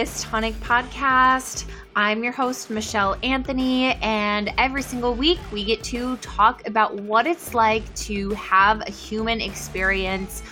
Bliss 0.00 0.22
Tonic 0.22 0.54
Podcast. 0.60 1.66
I'm 1.94 2.24
your 2.24 2.32
host, 2.32 2.70
Michelle 2.70 3.18
Anthony, 3.22 3.92
and 4.00 4.50
every 4.56 4.80
single 4.80 5.14
week 5.14 5.38
we 5.52 5.62
get 5.62 5.84
to 5.84 6.16
talk 6.22 6.66
about 6.66 6.94
what 6.94 7.26
it's 7.26 7.52
like 7.52 7.94
to 7.96 8.30
have 8.30 8.80
a 8.80 8.90
human 8.90 9.42
experience 9.42 10.42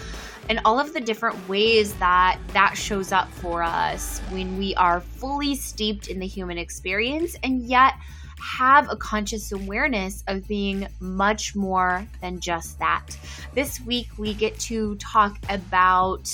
and 0.50 0.60
all 0.66 0.78
of 0.78 0.92
the 0.92 1.00
different 1.00 1.48
ways 1.48 1.94
that 1.94 2.38
that 2.52 2.76
shows 2.76 3.10
up 3.10 3.30
for 3.30 3.62
us 3.62 4.18
when 4.28 4.58
we 4.58 4.74
are 4.74 5.00
fully 5.00 5.54
steeped 5.54 6.08
in 6.08 6.18
the 6.18 6.26
human 6.26 6.58
experience 6.58 7.34
and 7.42 7.62
yet 7.62 7.94
have 8.38 8.90
a 8.90 8.96
conscious 8.96 9.50
awareness 9.52 10.22
of 10.26 10.46
being 10.46 10.86
much 11.00 11.56
more 11.56 12.06
than 12.20 12.38
just 12.38 12.78
that. 12.80 13.16
This 13.54 13.80
week, 13.80 14.08
we 14.18 14.34
get 14.34 14.58
to 14.58 14.94
talk 14.96 15.38
about 15.48 16.30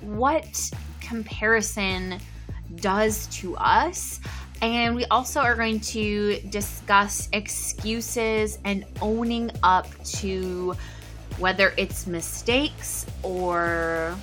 what 0.00 0.72
comparison 1.00 2.18
does 2.76 3.26
to 3.28 3.56
us. 3.56 4.20
And 4.60 4.94
we 4.94 5.04
also 5.06 5.40
are 5.40 5.56
going 5.56 5.80
to 5.80 6.40
discuss 6.50 7.28
excuses 7.32 8.58
and 8.64 8.84
owning 9.00 9.50
up 9.62 9.88
to 10.04 10.76
whether 11.38 11.74
it's 11.76 12.06
mistakes 12.06 13.06
or 13.22 14.16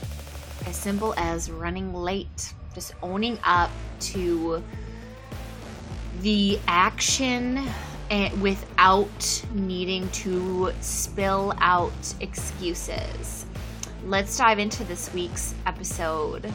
as 0.66 0.78
simple 0.78 1.14
as 1.18 1.52
running 1.52 1.94
late. 1.94 2.54
Just 2.74 2.94
owning 3.04 3.38
up 3.44 3.70
to 4.02 4.64
the 6.22 6.60
action 6.68 7.68
and 8.10 8.42
without 8.42 9.46
needing 9.54 10.10
to 10.10 10.72
spill 10.82 11.54
out 11.60 11.92
excuses. 12.22 13.46
Let's 14.06 14.38
dive 14.38 14.60
into 14.60 14.84
this 14.86 15.14
week's 15.14 15.54
episode. 15.66 16.52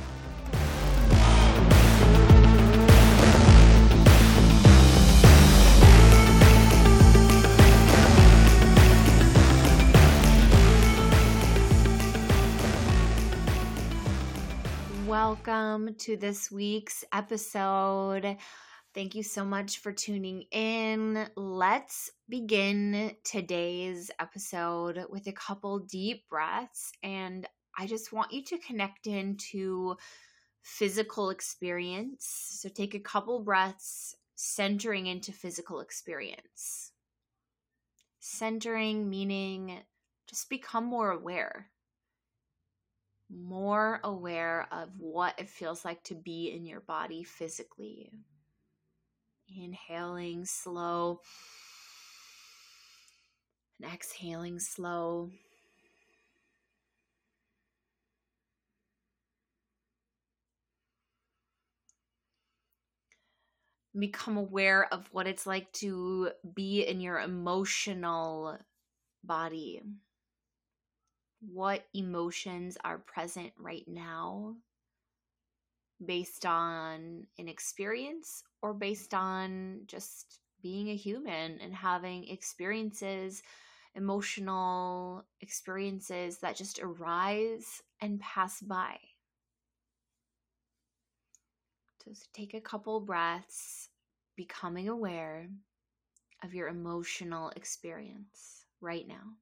Welcome 15.47 15.97
to 15.97 16.17
this 16.17 16.51
week's 16.51 17.05
episode. 17.13 18.39
Thank 18.95 19.15
you 19.15 19.23
so 19.23 19.45
much 19.45 19.81
for 19.81 19.93
tuning 19.93 20.45
in. 20.51 21.29
Let's 21.37 22.11
begin 22.31 23.15
today's 23.25 24.11
episode 24.19 25.05
with 25.11 25.27
a 25.27 25.33
couple 25.33 25.81
deep 25.81 26.27
breaths. 26.31 26.93
And 27.03 27.47
I 27.79 27.87
just 27.87 28.11
want 28.11 28.33
you 28.33 28.43
to 28.45 28.59
connect 28.59 29.07
into 29.07 29.97
physical 30.63 31.29
experience. 31.29 32.25
So 32.63 32.71
take 32.71 32.95
a 32.95 33.01
couple 33.01 33.45
breaths, 33.45 34.17
centering 34.37 35.09
into 35.09 35.31
physical 35.31 35.81
experience. 35.81 36.93
Centering 38.19 39.11
meaning 39.11 39.83
just 40.27 40.49
become 40.49 40.87
more 40.87 41.11
aware. 41.11 41.69
More 43.37 44.01
aware 44.05 44.69
of 44.71 44.91
what 44.99 45.35
it 45.39 45.49
feels 45.49 45.85
like 45.85 46.03
to 46.05 46.15
be 46.15 46.53
in 46.55 46.65
your 46.65 46.81
body 46.81 47.25
physically. 47.25 48.13
Inhaling 49.49 50.45
slow 50.45 51.21
and 53.83 53.93
exhaling 53.93 54.61
slow. 54.61 55.31
Become 63.99 64.37
aware 64.37 64.93
of 64.93 65.09
what 65.13 65.27
it's 65.27 65.47
like 65.47 65.73
to 65.75 66.31
be 66.55 66.83
in 66.83 67.01
your 67.01 67.21
emotional 67.21 68.59
body. 69.25 69.83
What 71.53 71.85
emotions 71.93 72.79
are 72.85 72.99
present 72.99 73.53
right 73.59 73.85
now 73.87 74.57
based 76.05 76.47
on 76.47 77.27
an 77.39 77.49
experience 77.49 78.43
or 78.63 78.75
based 78.75 79.15
on 79.15 79.81
just 79.87 80.41
being 80.63 80.89
a 80.89 80.97
human 80.97 81.59
and 81.61 81.75
having 81.75 82.29
experiences, 82.29 83.43
emotional 83.95 85.25
experiences 85.41 86.39
that 86.39 86.57
just 86.57 86.81
arise 86.83 87.83
and 88.01 88.21
pass 88.21 88.61
by. 88.61 88.97
Just 92.05 92.33
take 92.33 92.55
a 92.55 92.61
couple 92.61 93.01
breaths, 93.01 93.89
becoming 94.37 94.89
aware 94.89 95.49
of 96.43 96.55
your 96.55 96.69
emotional 96.69 97.51
experience 97.57 98.65
right 98.81 99.07
now. 99.07 99.37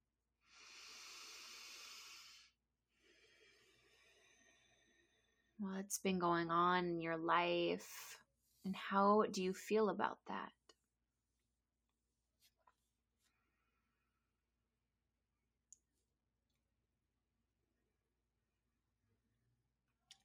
What's 5.62 5.98
been 5.98 6.18
going 6.18 6.50
on 6.50 6.86
in 6.86 7.00
your 7.00 7.16
life 7.16 8.18
and 8.64 8.74
how 8.74 9.24
do 9.30 9.42
you 9.42 9.52
feel 9.54 9.88
about 9.90 10.18
that? 10.26 10.50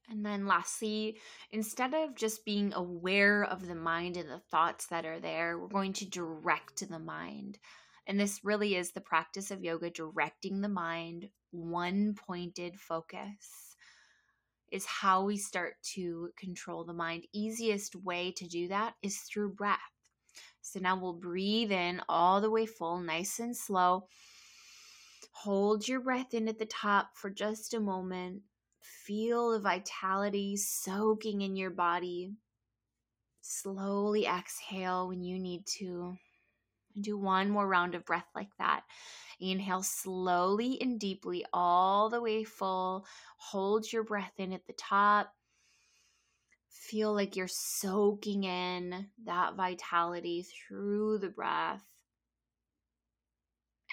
And 0.10 0.26
then, 0.26 0.48
lastly, 0.48 1.18
instead 1.52 1.94
of 1.94 2.16
just 2.16 2.46
being 2.46 2.74
aware 2.74 3.44
of 3.44 3.68
the 3.68 3.76
mind 3.76 4.18
and 4.18 4.30
the 4.30 4.40
thoughts 4.40 4.88
that 4.88 5.06
are 5.06 5.20
there, 5.20 5.60
we're 5.60 5.68
going 5.68 5.94
to 5.94 6.10
direct 6.10 6.88
the 6.90 6.98
mind. 6.98 7.60
And 8.08 8.20
this 8.20 8.40
really 8.44 8.76
is 8.76 8.92
the 8.92 9.02
practice 9.02 9.52
of 9.52 9.64
yoga, 9.64 9.90
directing 9.90 10.62
the 10.62 10.70
mind, 10.70 11.30
one 11.52 12.16
pointed 12.16 12.80
focus 12.80 13.67
is 14.72 14.86
how 14.86 15.24
we 15.24 15.38
start 15.38 15.76
to 15.96 16.30
control 16.38 16.84
the 16.84 16.94
mind. 16.94 17.26
Easiest 17.34 17.96
way 17.96 18.32
to 18.34 18.48
do 18.48 18.68
that 18.68 18.96
is 19.02 19.18
through 19.20 19.54
breath. 19.54 19.80
So 20.62 20.80
now 20.80 21.00
we'll 21.00 21.14
breathe 21.14 21.72
in 21.72 22.02
all 22.10 22.42
the 22.42 22.52
way 22.52 22.66
full, 22.66 23.00
nice 23.00 23.40
and 23.40 23.56
slow. 23.56 24.08
Hold 25.32 25.88
your 25.88 26.00
breath 26.00 26.34
in 26.34 26.48
at 26.48 26.60
the 26.60 26.66
top 26.66 27.12
for 27.16 27.30
just 27.30 27.74
a 27.74 27.80
moment. 27.80 28.42
Feel 28.82 29.52
the 29.52 29.60
vitality 29.60 30.58
soaking 30.58 31.42
in 31.42 31.56
your 31.56 31.70
body. 31.70 32.34
Slowly 33.42 34.26
exhale 34.26 35.08
when 35.08 35.22
you 35.22 35.40
need 35.40 35.66
to. 35.78 36.18
Do 37.00 37.18
one 37.18 37.50
more 37.50 37.68
round 37.68 37.96
of 37.96 38.06
breath 38.06 38.28
like 38.36 38.50
that. 38.58 38.84
Inhale 39.40 39.84
slowly 39.84 40.82
and 40.82 41.00
deeply, 41.00 41.46
all 41.54 42.10
the 42.10 42.22
way 42.22 42.44
full. 42.44 43.06
Hold 43.38 43.92
your 43.92 44.04
breath 44.04 44.34
in 44.38 44.52
at 44.52 44.66
the 44.66 44.74
top. 44.74 45.34
Feel 46.70 47.14
like 47.14 47.36
you're 47.36 47.48
soaking 47.48 48.46
in 48.46 49.08
that 49.26 49.56
vitality 49.56 50.44
through 50.44 51.20
the 51.20 51.30
breath. 51.30 51.84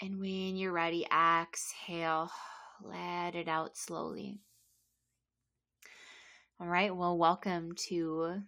And 0.00 0.18
when 0.18 0.56
you're 0.56 0.72
ready, 0.72 1.06
exhale, 1.06 2.30
let 2.82 3.34
it 3.34 3.48
out 3.48 3.76
slowly. 3.76 4.40
All 6.60 6.66
right, 6.66 6.94
well, 6.94 7.18
welcome 7.18 7.72
to 7.88 8.42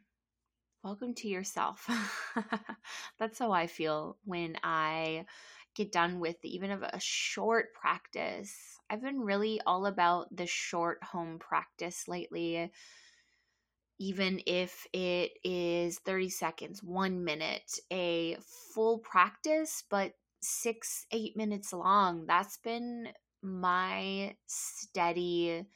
welcome 0.86 1.14
to 1.14 1.26
yourself. 1.26 1.90
That's 3.18 3.40
how 3.40 3.50
I 3.50 3.66
feel 3.66 4.18
when 4.24 4.56
I 4.62 5.26
get 5.74 5.90
done 5.90 6.20
with 6.20 6.36
even 6.44 6.70
of 6.70 6.84
a 6.84 7.00
short 7.00 7.74
practice. 7.74 8.54
I've 8.88 9.02
been 9.02 9.18
really 9.18 9.60
all 9.66 9.86
about 9.86 10.28
the 10.34 10.46
short 10.46 11.02
home 11.02 11.40
practice 11.40 12.06
lately. 12.06 12.70
Even 13.98 14.40
if 14.46 14.86
it 14.92 15.32
is 15.42 15.98
30 15.98 16.28
seconds, 16.28 16.84
one 16.84 17.24
minute, 17.24 17.80
a 17.92 18.36
full 18.72 19.00
practice, 19.00 19.82
but 19.90 20.12
six, 20.40 21.04
eight 21.10 21.36
minutes 21.36 21.72
long. 21.72 22.26
That's 22.26 22.58
been 22.58 23.08
my 23.42 24.36
steady 24.46 25.66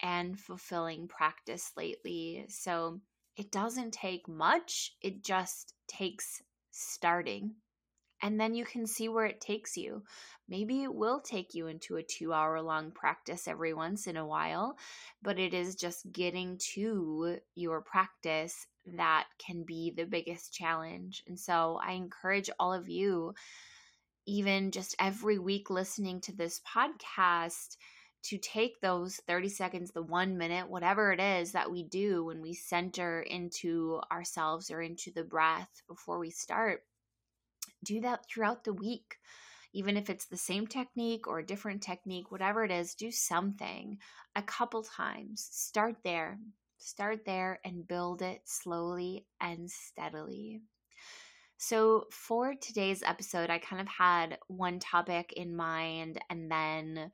and 0.00 0.40
fulfilling 0.40 1.08
practice 1.08 1.72
lately. 1.76 2.46
So 2.48 3.02
it 3.36 3.50
doesn't 3.52 3.92
take 3.92 4.28
much, 4.28 4.94
it 5.02 5.22
just 5.24 5.74
takes 5.88 6.42
starting 6.70 7.54
and 8.22 8.40
then 8.40 8.54
you 8.54 8.64
can 8.64 8.86
see 8.86 9.08
where 9.08 9.26
it 9.26 9.40
takes 9.40 9.76
you. 9.76 10.02
Maybe 10.48 10.82
it 10.82 10.94
will 10.94 11.20
take 11.20 11.54
you 11.54 11.66
into 11.66 11.96
a 11.96 12.02
two 12.02 12.32
hour 12.32 12.60
long 12.62 12.92
practice 12.92 13.46
every 13.46 13.74
once 13.74 14.06
in 14.06 14.16
a 14.16 14.26
while, 14.26 14.78
but 15.22 15.38
it 15.38 15.52
is 15.52 15.74
just 15.74 16.10
getting 16.12 16.58
to 16.74 17.38
your 17.54 17.82
practice 17.82 18.66
that 18.96 19.26
can 19.44 19.64
be 19.64 19.92
the 19.94 20.06
biggest 20.06 20.52
challenge. 20.52 21.24
And 21.26 21.38
so 21.38 21.78
I 21.82 21.92
encourage 21.92 22.48
all 22.58 22.72
of 22.72 22.88
you, 22.88 23.34
even 24.26 24.70
just 24.70 24.96
every 24.98 25.38
week 25.38 25.68
listening 25.68 26.20
to 26.22 26.34
this 26.34 26.60
podcast, 26.60 27.76
to 28.28 28.38
take 28.38 28.80
those 28.80 29.20
30 29.26 29.48
seconds, 29.48 29.90
the 29.92 30.02
one 30.02 30.36
minute, 30.36 30.68
whatever 30.68 31.12
it 31.12 31.20
is 31.20 31.52
that 31.52 31.70
we 31.70 31.84
do 31.84 32.24
when 32.24 32.42
we 32.42 32.54
center 32.54 33.20
into 33.20 34.00
ourselves 34.10 34.70
or 34.70 34.82
into 34.82 35.10
the 35.12 35.24
breath 35.24 35.82
before 35.88 36.18
we 36.18 36.30
start, 36.30 36.82
do 37.84 38.00
that 38.00 38.24
throughout 38.28 38.64
the 38.64 38.72
week. 38.72 39.16
Even 39.72 39.96
if 39.96 40.08
it's 40.08 40.26
the 40.26 40.36
same 40.36 40.66
technique 40.66 41.26
or 41.26 41.38
a 41.38 41.46
different 41.46 41.82
technique, 41.82 42.30
whatever 42.30 42.64
it 42.64 42.70
is, 42.70 42.94
do 42.94 43.10
something 43.10 43.98
a 44.34 44.42
couple 44.42 44.82
times. 44.82 45.48
Start 45.52 45.96
there. 46.02 46.38
Start 46.78 47.24
there 47.26 47.60
and 47.64 47.86
build 47.86 48.22
it 48.22 48.40
slowly 48.44 49.26
and 49.40 49.70
steadily. 49.70 50.62
So, 51.58 52.04
for 52.10 52.54
today's 52.54 53.02
episode, 53.02 53.48
I 53.48 53.58
kind 53.58 53.80
of 53.80 53.88
had 53.88 54.38
one 54.46 54.78
topic 54.78 55.32
in 55.32 55.56
mind 55.56 56.20
and 56.28 56.50
then 56.50 57.12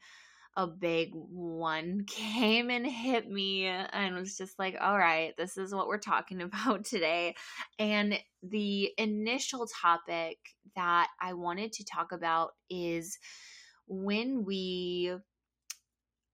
a 0.57 0.67
big 0.67 1.11
one 1.13 2.05
came 2.07 2.71
and 2.71 2.87
hit 2.87 3.29
me 3.29 3.67
and 3.67 4.15
was 4.15 4.37
just 4.37 4.59
like, 4.59 4.77
all 4.81 4.99
right, 4.99 5.35
this 5.37 5.57
is 5.57 5.75
what 5.75 5.87
we're 5.89 5.99
talking 5.99 6.43
about 6.43 6.85
today. 6.85 7.35
And 7.79 8.19
the 8.43 8.91
initial 8.99 9.67
topic 9.81 10.39
that 10.77 11.09
I 11.21 11.35
wanted 11.35 11.73
to 11.75 11.85
talk 11.85 12.13
about 12.13 12.51
is 12.71 13.19
when 13.87 14.45
we 14.45 15.13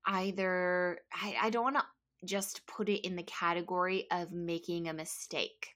either, 0.07 0.99
I, 1.13 1.37
I 1.43 1.51
don't 1.51 1.65
want 1.65 1.77
to 1.77 1.85
just 2.25 2.67
put 2.67 2.89
it 2.89 3.07
in 3.07 3.15
the 3.15 3.23
category 3.23 4.07
of 4.11 4.33
making 4.33 4.89
a 4.89 4.93
mistake 4.93 5.69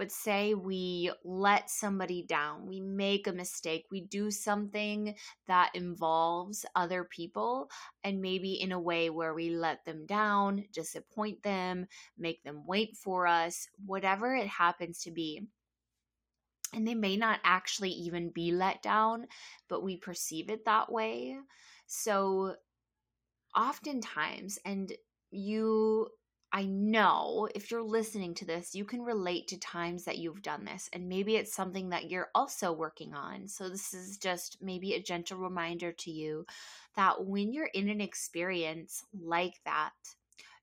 but 0.00 0.10
say 0.10 0.54
we 0.54 1.12
let 1.24 1.68
somebody 1.68 2.22
down, 2.22 2.66
we 2.66 2.80
make 2.80 3.26
a 3.26 3.32
mistake, 3.34 3.84
we 3.90 4.00
do 4.00 4.30
something 4.30 5.14
that 5.46 5.70
involves 5.74 6.64
other 6.74 7.04
people, 7.04 7.68
and 8.02 8.22
maybe 8.22 8.54
in 8.54 8.72
a 8.72 8.80
way 8.80 9.10
where 9.10 9.34
we 9.34 9.50
let 9.50 9.84
them 9.84 10.06
down, 10.06 10.64
disappoint 10.72 11.42
them, 11.42 11.86
make 12.16 12.42
them 12.44 12.62
wait 12.66 12.96
for 12.96 13.26
us, 13.26 13.68
whatever 13.84 14.34
it 14.34 14.46
happens 14.46 15.02
to 15.02 15.10
be. 15.10 15.42
And 16.72 16.88
they 16.88 16.94
may 16.94 17.18
not 17.18 17.40
actually 17.44 17.90
even 17.90 18.30
be 18.30 18.52
let 18.52 18.82
down, 18.82 19.26
but 19.68 19.82
we 19.82 19.98
perceive 19.98 20.48
it 20.48 20.64
that 20.64 20.90
way. 20.90 21.36
So, 21.86 22.54
oftentimes, 23.54 24.58
and 24.64 24.90
you 25.30 26.08
I 26.52 26.64
know 26.64 27.48
if 27.54 27.70
you're 27.70 27.82
listening 27.82 28.34
to 28.34 28.44
this, 28.44 28.74
you 28.74 28.84
can 28.84 29.02
relate 29.02 29.48
to 29.48 29.58
times 29.58 30.04
that 30.04 30.18
you've 30.18 30.42
done 30.42 30.64
this, 30.64 30.90
and 30.92 31.08
maybe 31.08 31.36
it's 31.36 31.54
something 31.54 31.90
that 31.90 32.10
you're 32.10 32.30
also 32.34 32.72
working 32.72 33.14
on. 33.14 33.46
So, 33.46 33.68
this 33.68 33.94
is 33.94 34.18
just 34.18 34.58
maybe 34.60 34.94
a 34.94 35.02
gentle 35.02 35.38
reminder 35.38 35.92
to 35.92 36.10
you 36.10 36.46
that 36.96 37.24
when 37.24 37.52
you're 37.52 37.70
in 37.72 37.88
an 37.88 38.00
experience 38.00 39.04
like 39.12 39.60
that, 39.64 39.92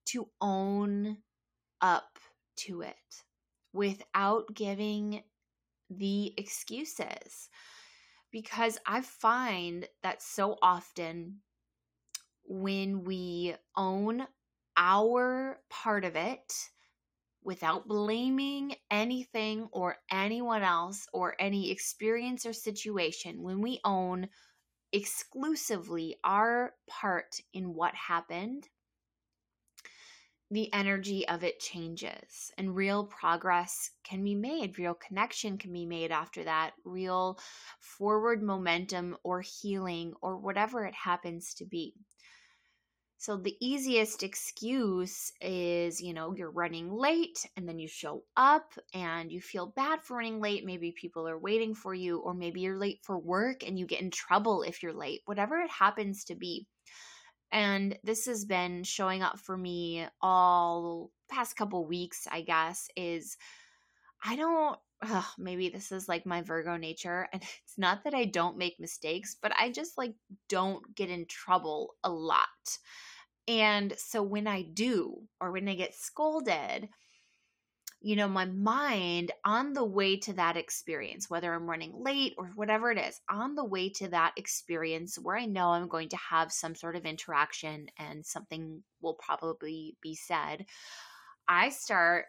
to 0.07 0.28
own 0.42 1.18
up 1.81 2.19
to 2.56 2.81
it 2.81 3.24
without 3.74 4.45
giving 4.54 5.24
the 5.89 6.34
excuses. 6.38 7.50
Because 8.31 8.78
I 8.86 9.01
find 9.01 9.88
that 10.04 10.22
so 10.22 10.57
often 10.62 11.39
when 12.44 13.04
we 13.04 13.56
own 13.75 14.28
our 14.77 15.59
part 15.69 16.06
of 16.06 16.15
it 16.15 16.53
without 17.44 17.88
blaming 17.88 18.75
anything 18.91 19.68
or 19.71 19.97
anyone 20.12 20.63
else 20.63 21.07
or 21.13 21.35
any 21.39 21.71
experience 21.71 22.45
or 22.45 22.53
situation, 22.53 23.41
when 23.41 23.62
we 23.62 23.79
own 23.83 24.27
exclusively 24.91 26.18
our 26.24 26.74
part 26.88 27.41
in 27.53 27.74
what 27.74 27.95
happened, 27.95 28.68
the 30.50 30.71
energy 30.74 31.27
of 31.27 31.44
it 31.44 31.59
changes 31.59 32.51
and 32.57 32.75
real 32.75 33.06
progress 33.06 33.91
can 34.03 34.24
be 34.24 34.33
made. 34.33 34.79
Real 34.79 34.94
connection 34.94 35.57
can 35.57 35.74
be 35.74 35.85
made 35.85 36.12
after 36.12 36.44
that. 36.45 36.71
Real 36.85 37.38
forward 37.81 38.41
momentum 38.41 39.18
or 39.24 39.41
healing 39.41 40.13
or 40.21 40.38
whatever 40.38 40.85
it 40.85 40.94
happens 40.94 41.53
to 41.56 41.65
be. 41.65 41.94
So 43.19 43.36
the 43.36 43.58
easiest 43.60 44.22
excuse 44.22 45.31
is, 45.42 46.00
you 46.00 46.14
know, 46.14 46.36
you're 46.36 46.52
running 46.52 46.92
late 46.92 47.46
and 47.56 47.68
then 47.68 47.80
you 47.80 47.88
show 47.88 48.24
up 48.36 48.74
and 48.94 49.31
you 49.31 49.42
feel 49.42 49.74
bad 49.75 50.04
for 50.04 50.18
running 50.18 50.40
late. 50.40 50.64
Maybe 50.66 50.92
people 50.92 51.28
are 51.28 51.40
waiting 51.40 51.74
for 51.74 51.96
you, 51.96 52.19
or 52.19 52.36
maybe 52.36 52.62
you're 52.62 52.78
late 52.78 53.00
for 53.04 53.18
work 53.18 53.64
and 53.66 53.78
you 53.78 53.88
get 53.88 54.02
in 54.02 54.12
trouble 54.12 54.62
if 54.62 54.84
you're 54.84 54.94
late, 54.94 55.22
whatever 55.25 55.58
it 55.60 55.72
happens 55.72 56.25
to 56.25 56.36
be. 56.36 56.68
And 57.52 57.98
this 58.04 58.25
has 58.25 58.46
been 58.46 58.84
showing 58.84 59.24
up 59.24 59.40
for 59.40 59.58
me 59.58 60.06
all 60.22 61.10
past 61.30 61.56
couple 61.56 61.88
weeks, 61.88 62.28
I 62.30 62.42
guess, 62.42 62.88
is 62.96 63.36
I 64.27 64.35
don't 64.35 64.77
ugh, 65.01 65.25
maybe 65.38 65.69
this 65.69 65.91
is 65.91 66.07
like 66.07 66.25
my 66.25 66.41
Virgo 66.41 66.77
nature. 66.77 67.27
And 67.31 67.41
it's 67.63 67.77
not 67.77 68.03
that 68.03 68.13
I 68.13 68.25
don't 68.25 68.57
make 68.57 68.79
mistakes, 68.79 69.35
but 69.41 69.53
I 69.57 69.71
just 69.71 69.97
like 69.97 70.13
don't 70.50 70.95
get 70.95 71.09
in 71.09 71.25
trouble 71.25 71.95
a 72.03 72.09
lot. 72.09 72.47
And 73.47 73.94
so 73.97 74.21
when 74.24 74.45
I 74.45 74.63
do, 74.63 75.21
or 75.39 75.51
when 75.51 75.69
I 75.69 75.75
get 75.75 75.95
scolded, 75.95 76.89
you 78.01 78.15
know, 78.15 78.27
my 78.27 78.45
mind 78.45 79.31
on 79.45 79.74
the 79.74 79.85
way 79.85 80.18
to 80.18 80.33
that 80.33 80.57
experience, 80.57 81.29
whether 81.29 81.53
I'm 81.53 81.69
running 81.69 81.94
late 81.95 82.33
or 82.38 82.47
whatever 82.56 82.91
it 82.91 83.00
is, 83.00 83.19
on 83.29 83.56
the 83.56 83.65
way 83.65 83.89
to 83.91 84.09
that 84.09 84.33
experience 84.35 85.18
where 85.18 85.38
I 85.38 85.45
know 85.45 85.69
I'm 85.69 85.88
going 85.88 86.09
to 86.09 86.18
have 86.18 86.51
some 86.51 86.75
sort 86.75 86.95
of 86.95 87.06
interaction 87.06 87.88
and 87.97 88.25
something 88.25 88.83
will 89.01 89.15
probably 89.15 89.95
be 90.01 90.13
said, 90.13 90.65
I 91.47 91.69
start 91.69 92.25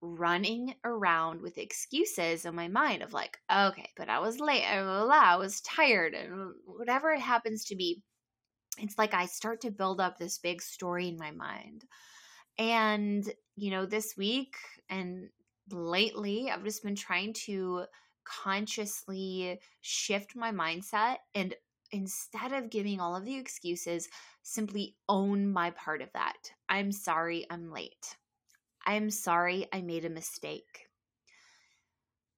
running 0.00 0.74
around 0.84 1.40
with 1.40 1.58
excuses 1.58 2.44
in 2.44 2.54
my 2.54 2.68
mind 2.68 3.02
of 3.02 3.12
like, 3.12 3.38
okay, 3.52 3.90
but 3.96 4.08
I 4.08 4.18
was 4.20 4.40
late, 4.40 4.64
I 4.64 5.36
was 5.36 5.60
tired, 5.62 6.14
and 6.14 6.52
whatever 6.64 7.10
it 7.10 7.20
happens 7.20 7.64
to 7.66 7.76
be 7.76 8.02
it's 8.78 8.98
like 8.98 9.14
I 9.14 9.26
start 9.26 9.60
to 9.62 9.70
build 9.70 10.00
up 10.00 10.18
this 10.18 10.38
big 10.38 10.60
story 10.60 11.08
in 11.08 11.16
my 11.16 11.30
mind. 11.30 11.84
And, 12.58 13.30
you 13.56 13.70
know, 13.70 13.86
this 13.86 14.16
week 14.16 14.56
and 14.88 15.28
lately, 15.70 16.50
I've 16.50 16.64
just 16.64 16.82
been 16.82 16.96
trying 16.96 17.32
to 17.46 17.84
consciously 18.24 19.60
shift 19.80 20.34
my 20.36 20.52
mindset 20.52 21.16
and 21.34 21.54
instead 21.92 22.52
of 22.52 22.70
giving 22.70 23.00
all 23.00 23.14
of 23.14 23.24
the 23.24 23.36
excuses, 23.36 24.08
simply 24.42 24.96
own 25.08 25.52
my 25.52 25.70
part 25.70 26.02
of 26.02 26.12
that. 26.14 26.36
I'm 26.68 26.90
sorry 26.90 27.46
I'm 27.50 27.70
late. 27.70 28.16
I'm 28.86 29.10
sorry 29.10 29.66
I 29.72 29.82
made 29.82 30.04
a 30.04 30.10
mistake. 30.10 30.88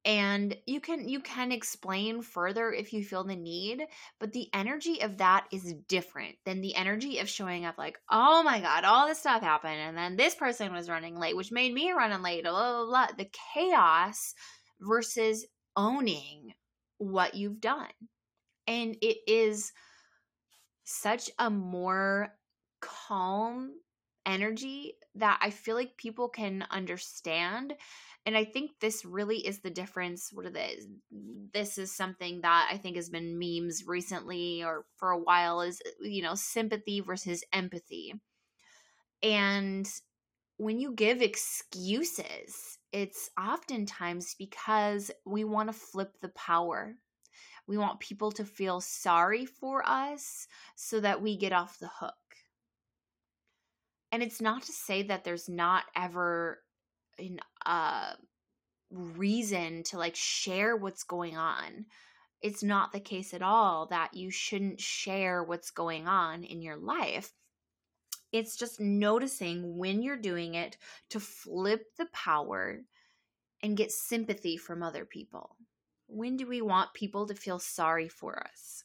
And 0.04 0.56
you 0.66 0.80
can 0.80 1.08
you 1.08 1.20
can 1.20 1.52
explain 1.52 2.22
further 2.22 2.72
if 2.72 2.92
you 2.94 3.04
feel 3.04 3.24
the 3.24 3.36
need 3.36 3.82
but 4.18 4.32
the 4.32 4.48
energy 4.54 5.02
of 5.02 5.18
that 5.18 5.46
is 5.52 5.74
different 5.86 6.36
than 6.46 6.62
the 6.62 6.74
energy 6.76 7.18
of 7.18 7.28
showing 7.28 7.66
up 7.66 7.76
like 7.76 7.98
oh 8.08 8.42
my 8.42 8.60
god 8.60 8.84
all 8.84 9.06
this 9.06 9.18
stuff 9.18 9.42
happened 9.42 9.78
and 9.78 9.98
then 9.98 10.16
this 10.16 10.34
person 10.34 10.72
was 10.72 10.88
running 10.88 11.18
late 11.18 11.36
which 11.36 11.52
made 11.52 11.74
me 11.74 11.90
running 11.90 12.22
late 12.22 12.44
blah 12.44 12.52
blah 12.52 12.86
blah 12.86 13.06
the 13.18 13.28
chaos 13.54 14.34
versus 14.80 15.44
owning 15.76 16.54
what 16.98 17.34
you've 17.34 17.60
done. 17.60 17.86
And 18.66 18.96
it 19.00 19.18
is 19.26 19.72
such 20.84 21.30
a 21.38 21.48
more 21.48 22.34
calm 22.80 23.72
energy 24.28 24.94
that 25.16 25.38
I 25.42 25.50
feel 25.50 25.74
like 25.74 25.96
people 25.96 26.28
can 26.28 26.64
understand 26.70 27.74
and 28.28 28.36
I 28.36 28.44
think 28.44 28.72
this 28.78 29.06
really 29.06 29.38
is 29.38 29.60
the 29.60 29.70
difference. 29.70 30.30
What 30.34 30.44
are 30.44 30.50
the, 30.50 30.76
this 31.54 31.78
is 31.78 31.90
something 31.90 32.42
that 32.42 32.68
I 32.70 32.76
think 32.76 32.96
has 32.96 33.08
been 33.08 33.38
memes 33.38 33.86
recently 33.86 34.62
or 34.62 34.84
for 34.96 35.12
a 35.12 35.18
while 35.18 35.62
is, 35.62 35.80
you 36.02 36.20
know, 36.20 36.34
sympathy 36.34 37.00
versus 37.00 37.42
empathy. 37.54 38.12
And 39.22 39.88
when 40.58 40.78
you 40.78 40.92
give 40.92 41.22
excuses, 41.22 42.78
it's 42.92 43.30
oftentimes 43.40 44.34
because 44.38 45.10
we 45.24 45.44
want 45.44 45.70
to 45.70 45.72
flip 45.72 46.12
the 46.20 46.28
power. 46.28 46.96
We 47.66 47.78
want 47.78 48.00
people 48.00 48.30
to 48.32 48.44
feel 48.44 48.82
sorry 48.82 49.46
for 49.46 49.88
us 49.88 50.46
so 50.76 51.00
that 51.00 51.22
we 51.22 51.38
get 51.38 51.54
off 51.54 51.78
the 51.78 51.88
hook. 51.88 52.27
And 54.10 54.22
it's 54.22 54.40
not 54.40 54.62
to 54.62 54.72
say 54.72 55.02
that 55.04 55.24
there's 55.24 55.48
not 55.48 55.84
ever 55.94 56.60
an 57.18 57.40
uh 57.66 58.12
reason 58.90 59.82
to 59.82 59.98
like 59.98 60.16
share 60.16 60.76
what's 60.76 61.04
going 61.04 61.36
on. 61.36 61.86
It's 62.40 62.62
not 62.62 62.92
the 62.92 63.00
case 63.00 63.34
at 63.34 63.42
all 63.42 63.86
that 63.86 64.14
you 64.14 64.30
shouldn't 64.30 64.80
share 64.80 65.42
what's 65.42 65.70
going 65.70 66.06
on 66.06 66.44
in 66.44 66.62
your 66.62 66.76
life. 66.76 67.32
It's 68.32 68.56
just 68.56 68.80
noticing 68.80 69.76
when 69.76 70.02
you're 70.02 70.16
doing 70.16 70.54
it 70.54 70.76
to 71.10 71.20
flip 71.20 71.84
the 71.96 72.06
power 72.12 72.80
and 73.62 73.76
get 73.76 73.90
sympathy 73.90 74.56
from 74.56 74.82
other 74.82 75.04
people. 75.04 75.56
When 76.06 76.36
do 76.36 76.46
we 76.46 76.62
want 76.62 76.94
people 76.94 77.26
to 77.26 77.34
feel 77.34 77.58
sorry 77.58 78.08
for 78.08 78.38
us? 78.38 78.84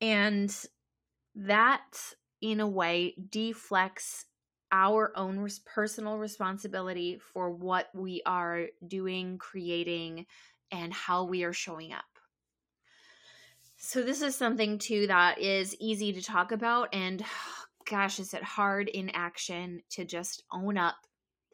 And 0.00 0.54
that 1.34 2.14
in 2.42 2.60
a 2.60 2.68
way, 2.68 3.14
deflects 3.30 4.26
our 4.72 5.12
own 5.16 5.48
personal 5.64 6.18
responsibility 6.18 7.18
for 7.32 7.50
what 7.50 7.88
we 7.94 8.22
are 8.26 8.66
doing, 8.86 9.38
creating, 9.38 10.26
and 10.70 10.92
how 10.92 11.24
we 11.24 11.44
are 11.44 11.52
showing 11.52 11.92
up. 11.92 12.04
So, 13.76 14.02
this 14.02 14.22
is 14.22 14.34
something 14.34 14.78
too 14.78 15.06
that 15.06 15.40
is 15.40 15.76
easy 15.80 16.12
to 16.12 16.22
talk 16.22 16.52
about. 16.52 16.88
And 16.92 17.24
gosh, 17.90 18.18
is 18.18 18.34
it 18.34 18.42
hard 18.42 18.88
in 18.88 19.10
action 19.10 19.82
to 19.90 20.04
just 20.04 20.42
own 20.50 20.78
up? 20.78 20.96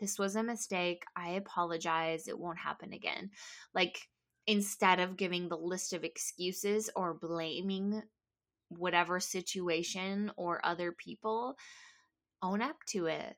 This 0.01 0.19
was 0.19 0.37
a 0.37 0.43
mistake. 0.43 1.03
I 1.17 1.31
apologize. 1.31 2.29
It 2.29 2.39
won't 2.39 2.59
happen 2.59 2.93
again. 2.93 3.31
Like, 3.75 4.09
instead 4.47 5.01
of 5.01 5.17
giving 5.17 5.49
the 5.49 5.57
list 5.57 5.93
of 5.93 6.05
excuses 6.05 6.89
or 6.95 7.15
blaming 7.15 8.03
whatever 8.69 9.21
situation 9.21 10.31
or 10.37 10.65
other 10.65 10.93
people, 10.93 11.57
own 12.43 12.63
up 12.63 12.77
to 12.89 13.07
it. 13.07 13.37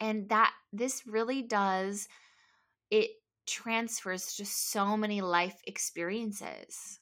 And 0.00 0.28
that 0.28 0.52
this 0.72 1.06
really 1.06 1.42
does, 1.42 2.08
it 2.90 3.10
transfers 3.46 4.34
to 4.36 4.44
so 4.44 4.96
many 4.96 5.20
life 5.20 5.56
experiences 5.66 7.00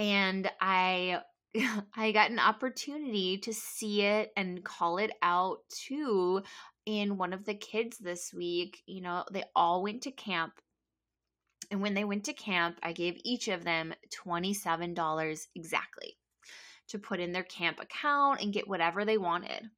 and 0.00 0.50
I 0.60 1.20
I 1.96 2.12
got 2.12 2.30
an 2.30 2.38
opportunity 2.38 3.38
to 3.38 3.52
see 3.52 4.02
it 4.02 4.30
and 4.36 4.64
call 4.64 4.98
it 4.98 5.12
out 5.22 5.58
too 5.68 6.42
in 6.86 7.18
one 7.18 7.32
of 7.32 7.44
the 7.44 7.54
kids 7.54 7.98
this 7.98 8.32
week. 8.32 8.82
You 8.86 9.02
know, 9.02 9.24
they 9.30 9.44
all 9.54 9.82
went 9.82 10.02
to 10.02 10.10
camp. 10.10 10.54
And 11.70 11.82
when 11.82 11.94
they 11.94 12.04
went 12.04 12.24
to 12.24 12.32
camp, 12.32 12.78
I 12.82 12.92
gave 12.92 13.20
each 13.24 13.46
of 13.48 13.64
them 13.64 13.94
$27 14.26 15.46
exactly 15.54 16.16
to 16.90 16.98
put 16.98 17.20
in 17.20 17.32
their 17.32 17.44
camp 17.44 17.80
account 17.80 18.40
and 18.40 18.52
get 18.52 18.68
whatever 18.68 19.04
they 19.04 19.18
wanted 19.18 19.70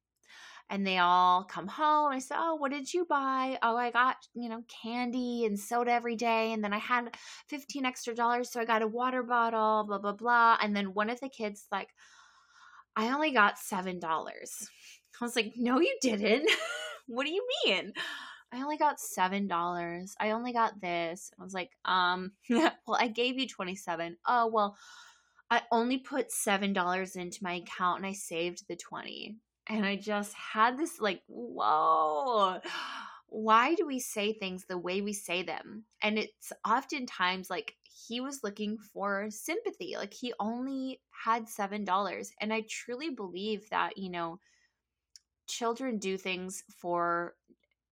and 0.69 0.85
they 0.87 0.97
all 0.97 1.43
come 1.43 1.67
home. 1.67 2.11
I 2.11 2.19
said, 2.19 2.37
Oh, 2.39 2.55
what 2.55 2.71
did 2.71 2.93
you 2.93 3.05
buy? 3.05 3.57
Oh, 3.61 3.75
I 3.77 3.91
got, 3.91 4.15
you 4.33 4.49
know, 4.49 4.63
candy 4.67 5.45
and 5.45 5.59
soda 5.59 5.91
every 5.91 6.15
day. 6.15 6.53
And 6.53 6.63
then 6.63 6.73
I 6.73 6.79
had 6.79 7.15
15 7.49 7.85
extra 7.85 8.15
dollars. 8.15 8.51
So 8.51 8.59
I 8.59 8.65
got 8.65 8.81
a 8.81 8.87
water 8.87 9.23
bottle, 9.23 9.83
blah, 9.85 9.99
blah, 9.99 10.13
blah. 10.13 10.57
And 10.61 10.75
then 10.75 10.93
one 10.93 11.09
of 11.09 11.19
the 11.19 11.29
kids, 11.29 11.67
like, 11.71 11.89
I 12.95 13.13
only 13.13 13.31
got 13.31 13.55
$7. 13.59 14.01
I 15.21 15.25
was 15.25 15.35
like, 15.35 15.53
No, 15.55 15.79
you 15.79 15.95
didn't. 16.01 16.49
what 17.07 17.25
do 17.25 17.31
you 17.31 17.45
mean? 17.65 17.93
I 18.51 18.61
only 18.61 18.77
got 18.77 18.99
seven 18.99 19.47
dollars. 19.47 20.15
I 20.19 20.29
only 20.29 20.53
got 20.53 20.79
this. 20.79 21.31
I 21.39 21.43
was 21.43 21.55
like, 21.55 21.71
um, 21.85 22.33
well, 22.49 22.97
I 22.99 23.07
gave 23.07 23.39
you 23.39 23.47
twenty 23.47 23.75
seven. 23.75 24.17
Oh 24.27 24.47
well, 24.47 24.77
I 25.53 25.61
only 25.71 25.99
put 25.99 26.31
seven 26.31 26.73
dollars 26.73 27.15
into 27.15 27.43
my 27.43 27.53
account 27.55 27.97
and 27.97 28.05
I 28.07 28.13
saved 28.13 28.67
the 28.67 28.75
twenty. 28.75 29.37
And 29.67 29.85
I 29.85 29.95
just 29.95 30.33
had 30.33 30.77
this 30.77 30.99
like, 30.99 31.21
whoa, 31.27 32.59
why 33.27 33.75
do 33.75 33.85
we 33.85 33.99
say 33.99 34.33
things 34.33 34.65
the 34.65 34.77
way 34.77 35.01
we 35.01 35.13
say 35.13 35.43
them? 35.43 35.85
And 36.01 36.17
it's 36.17 36.51
oftentimes 36.67 37.49
like 37.49 37.73
he 37.83 38.19
was 38.19 38.41
looking 38.43 38.77
for 38.77 39.27
sympathy. 39.29 39.95
Like 39.95 40.13
he 40.13 40.33
only 40.39 40.99
had 41.23 41.45
$7. 41.45 42.27
And 42.41 42.53
I 42.53 42.63
truly 42.67 43.11
believe 43.11 43.69
that, 43.69 43.97
you 43.97 44.09
know, 44.09 44.39
children 45.47 45.97
do 45.97 46.17
things 46.17 46.63
for 46.81 47.35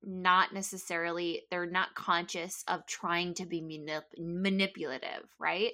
not 0.04 0.54
necessarily, 0.54 1.44
they're 1.52 1.66
not 1.66 1.96
conscious 1.96 2.64
of 2.68 2.86
trying 2.86 3.36
to 3.36 3.46
be 3.46 3.62
manip- 3.62 4.18
manipulative, 4.18 5.30
right? 5.40 5.72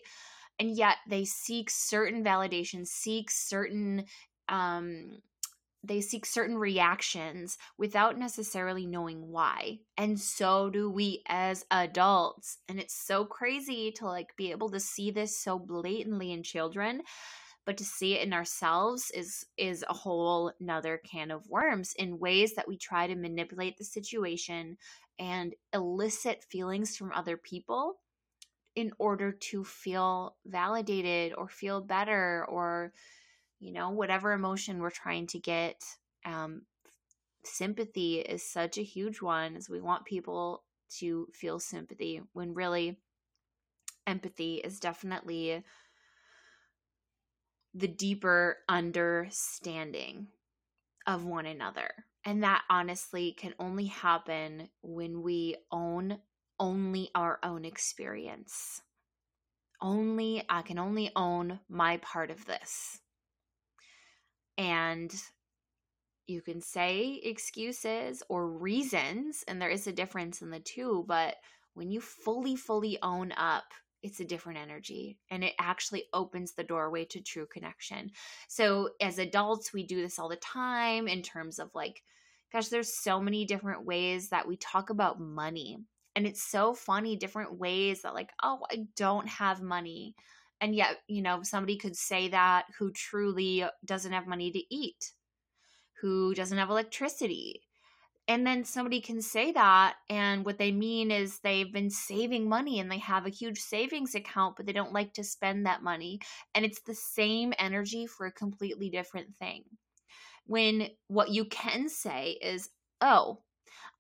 And 0.59 0.75
yet 0.75 0.97
they 1.07 1.25
seek 1.25 1.69
certain 1.69 2.23
validation, 2.23 2.87
seek 2.87 3.29
certain 3.31 4.05
um 4.49 5.19
they 5.83 6.01
seek 6.01 6.25
certain 6.25 6.57
reactions 6.57 7.57
without 7.77 8.17
necessarily 8.17 8.85
knowing 8.85 9.29
why. 9.29 9.79
And 9.95 10.19
so 10.19 10.69
do 10.69 10.89
we 10.89 11.23
as 11.27 11.65
adults. 11.71 12.57
And 12.67 12.79
it's 12.79 12.95
so 12.95 13.25
crazy 13.25 13.91
to 13.93 14.05
like 14.05 14.35
be 14.35 14.51
able 14.51 14.69
to 14.71 14.79
see 14.79 15.11
this 15.11 15.39
so 15.39 15.57
blatantly 15.57 16.31
in 16.31 16.43
children, 16.43 17.01
but 17.65 17.77
to 17.77 17.85
see 17.85 18.15
it 18.15 18.25
in 18.25 18.33
ourselves 18.33 19.11
is 19.11 19.45
is 19.57 19.83
a 19.87 19.93
whole 19.93 20.51
nother 20.59 20.99
can 21.05 21.31
of 21.31 21.49
worms 21.49 21.93
in 21.97 22.19
ways 22.19 22.55
that 22.55 22.67
we 22.67 22.77
try 22.77 23.07
to 23.07 23.15
manipulate 23.15 23.77
the 23.77 23.83
situation 23.85 24.77
and 25.19 25.55
elicit 25.73 26.45
feelings 26.49 26.95
from 26.97 27.11
other 27.13 27.37
people 27.37 27.99
in 28.77 28.93
order 28.99 29.31
to 29.31 29.63
feel 29.63 30.35
validated 30.45 31.33
or 31.33 31.49
feel 31.49 31.81
better 31.81 32.45
or 32.47 32.93
you 33.59 33.71
know, 33.71 33.89
whatever 33.89 34.33
emotion 34.33 34.79
we're 34.79 34.89
trying 34.89 35.27
to 35.27 35.39
get. 35.39 35.83
Um, 36.25 36.63
sympathy 37.43 38.19
is 38.19 38.47
such 38.47 38.77
a 38.77 38.83
huge 38.83 39.21
one 39.21 39.55
as 39.55 39.69
we 39.69 39.81
want 39.81 40.05
people 40.05 40.63
to 40.99 41.27
feel 41.33 41.59
sympathy 41.59 42.21
when 42.33 42.53
really 42.53 42.97
empathy 44.05 44.55
is 44.55 44.79
definitely 44.79 45.63
the 47.73 47.87
deeper 47.87 48.57
understanding 48.69 50.27
of 51.05 51.25
one 51.25 51.45
another. 51.45 51.89
And 52.25 52.43
that 52.43 52.63
honestly 52.69 53.31
can 53.31 53.53
only 53.59 53.85
happen 53.85 54.69
when 54.81 55.21
we 55.21 55.55
own 55.71 56.19
only 56.59 57.09
our 57.15 57.39
own 57.43 57.65
experience. 57.65 58.81
Only, 59.81 60.43
I 60.49 60.61
can 60.63 60.79
only 60.79 61.11
own 61.15 61.59
my 61.69 61.97
part 61.97 62.31
of 62.31 62.45
this. 62.45 62.99
And 64.57 65.13
you 66.25 66.41
can 66.41 66.61
say 66.61 67.21
excuses 67.23 68.23
or 68.27 68.47
reasons, 68.47 69.43
and 69.47 69.61
there 69.61 69.69
is 69.69 69.87
a 69.87 69.93
difference 69.93 70.41
in 70.41 70.49
the 70.49 70.59
two, 70.59 71.05
but 71.07 71.35
when 71.73 71.91
you 71.91 72.01
fully, 72.01 72.55
fully 72.55 72.97
own 73.01 73.31
up, 73.37 73.65
it's 74.03 74.19
a 74.19 74.25
different 74.25 74.59
energy 74.59 75.19
and 75.31 75.43
it 75.43 75.53
actually 75.59 76.05
opens 76.13 76.53
the 76.53 76.63
doorway 76.63 77.05
to 77.05 77.21
true 77.21 77.47
connection. 77.51 78.11
So, 78.47 78.89
as 79.01 79.19
adults, 79.19 79.73
we 79.73 79.83
do 79.85 80.01
this 80.01 80.19
all 80.19 80.29
the 80.29 80.35
time 80.37 81.07
in 81.07 81.21
terms 81.21 81.59
of 81.59 81.69
like, 81.73 82.03
gosh, 82.51 82.67
there's 82.69 82.93
so 82.93 83.19
many 83.19 83.45
different 83.45 83.85
ways 83.85 84.29
that 84.29 84.47
we 84.47 84.57
talk 84.57 84.89
about 84.89 85.19
money. 85.19 85.77
And 86.17 86.27
it's 86.27 86.43
so 86.43 86.73
funny, 86.73 87.15
different 87.15 87.57
ways 87.57 88.01
that, 88.01 88.13
like, 88.13 88.31
oh, 88.43 88.59
I 88.69 88.87
don't 88.97 89.29
have 89.29 89.61
money 89.61 90.15
and 90.61 90.75
yet 90.75 90.97
you 91.07 91.21
know 91.21 91.41
somebody 91.43 91.77
could 91.77 91.95
say 91.95 92.29
that 92.29 92.65
who 92.77 92.91
truly 92.91 93.63
doesn't 93.85 94.11
have 94.11 94.27
money 94.27 94.51
to 94.51 94.75
eat 94.75 95.11
who 96.01 96.33
doesn't 96.33 96.57
have 96.57 96.69
electricity 96.69 97.61
and 98.27 98.45
then 98.45 98.65
somebody 98.65 98.99
can 98.99 99.21
say 99.21 99.51
that 99.53 99.95
and 100.09 100.45
what 100.45 100.57
they 100.57 100.71
mean 100.71 101.11
is 101.11 101.39
they've 101.39 101.71
been 101.71 101.89
saving 101.89 102.49
money 102.49 102.79
and 102.79 102.91
they 102.91 102.97
have 102.97 103.25
a 103.25 103.29
huge 103.31 103.59
savings 103.59 104.15
account 104.15 104.55
but 104.55 104.65
they 104.65 104.73
don't 104.73 104.93
like 104.93 105.13
to 105.13 105.23
spend 105.23 105.65
that 105.65 105.83
money 105.83 106.19
and 106.53 106.65
it's 106.65 106.81
the 106.81 106.95
same 106.95 107.53
energy 107.57 108.05
for 108.05 108.25
a 108.25 108.31
completely 108.31 108.89
different 108.89 109.29
thing. 109.39 109.63
When 110.45 110.89
what 111.07 111.29
you 111.29 111.45
can 111.45 111.89
say 111.89 112.37
is 112.41 112.69
oh 113.01 113.39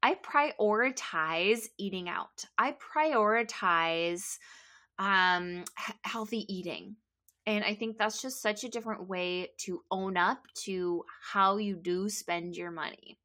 i 0.03 0.15
prioritize 0.15 1.67
eating 1.77 2.09
out 2.09 2.45
i 2.57 2.73
prioritize 2.73 4.37
um, 4.99 5.63
healthy 6.03 6.45
eating. 6.53 6.95
And 7.45 7.63
I 7.63 7.75
think 7.75 7.97
that's 7.97 8.21
just 8.21 8.41
such 8.41 8.63
a 8.63 8.69
different 8.69 9.07
way 9.07 9.51
to 9.59 9.81
own 9.89 10.17
up 10.17 10.39
to 10.65 11.05
how 11.31 11.57
you 11.57 11.75
do 11.75 12.09
spend 12.09 12.57
your 12.57 12.71
money. 12.71 13.17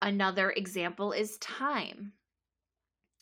Another 0.00 0.50
example 0.50 1.12
is 1.12 1.38
time. 1.38 2.14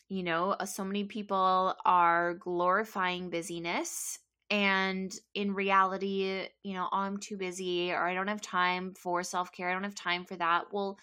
You 0.09 0.23
know, 0.23 0.51
uh, 0.51 0.65
so 0.65 0.83
many 0.83 1.03
people 1.03 1.75
are 1.85 2.33
glorifying 2.33 3.29
busyness. 3.29 4.19
And 4.49 5.13
in 5.35 5.53
reality, 5.53 6.47
you 6.63 6.73
know, 6.73 6.89
oh, 6.91 6.97
I'm 6.97 7.17
too 7.17 7.37
busy 7.37 7.91
or 7.91 8.05
I 8.05 8.13
don't 8.13 8.27
have 8.27 8.41
time 8.41 8.93
for 8.95 9.23
self 9.23 9.51
care. 9.51 9.69
I 9.69 9.73
don't 9.73 9.83
have 9.83 9.95
time 9.95 10.25
for 10.25 10.35
that. 10.35 10.73
Well, 10.73 10.97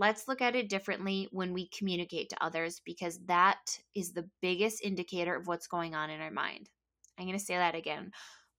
let's 0.00 0.26
look 0.26 0.40
at 0.40 0.56
it 0.56 0.70
differently 0.70 1.28
when 1.30 1.52
we 1.52 1.68
communicate 1.68 2.30
to 2.30 2.42
others 2.42 2.80
because 2.86 3.20
that 3.26 3.60
is 3.94 4.12
the 4.12 4.28
biggest 4.40 4.82
indicator 4.82 5.36
of 5.36 5.46
what's 5.46 5.66
going 5.66 5.94
on 5.94 6.08
in 6.08 6.22
our 6.22 6.30
mind. 6.30 6.70
I'm 7.18 7.26
going 7.26 7.38
to 7.38 7.44
say 7.44 7.56
that 7.56 7.74
again. 7.74 8.10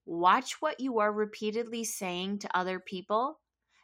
Watch 0.05 0.61
what 0.61 0.79
you 0.79 0.99
are 0.99 1.11
repeatedly 1.11 1.83
saying 1.83 2.39
to 2.39 2.57
other 2.57 2.79
people 2.79 3.39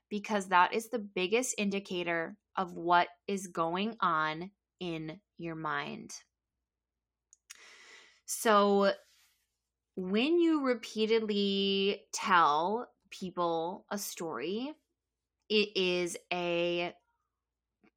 because 0.08 0.50
that 0.50 0.72
is 0.74 0.90
the 0.90 1.00
biggest 1.00 1.56
indicator 1.58 2.38
of 2.56 2.74
what 2.74 3.08
is 3.28 3.48
going 3.48 3.98
on 4.02 4.52
in 4.80 5.20
your 5.40 5.56
mind. 5.56 6.14
So, 8.28 8.92
when 9.96 10.40
you 10.40 10.64
repeatedly 10.64 12.04
tell 12.14 12.88
people 13.10 13.86
a 13.90 13.98
story, 13.98 14.74
it 15.50 15.70
is 15.76 16.18
a 16.32 16.94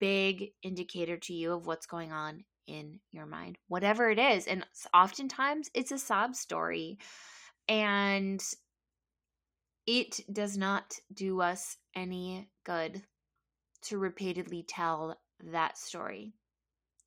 big 0.00 0.52
indicator 0.62 1.16
to 1.19 1.33
you 1.33 1.52
of 1.52 1.66
what's 1.66 1.87
going 1.87 2.12
on 2.12 2.45
in 2.66 3.00
your 3.12 3.26
mind, 3.26 3.59
whatever 3.69 4.11
it 4.11 4.19
is. 4.19 4.47
And 4.47 4.64
oftentimes 4.95 5.71
it's 5.75 5.92
a 5.92 5.99
sob 5.99 6.35
story. 6.35 6.99
And 7.69 8.42
it 9.87 10.21
does 10.33 10.57
not 10.57 10.95
do 11.12 11.40
us 11.40 11.76
any 11.95 12.49
good 12.64 13.02
to 13.83 13.99
repeatedly 13.99 14.64
tell 14.66 15.19
that 15.45 15.78
story. 15.78 16.33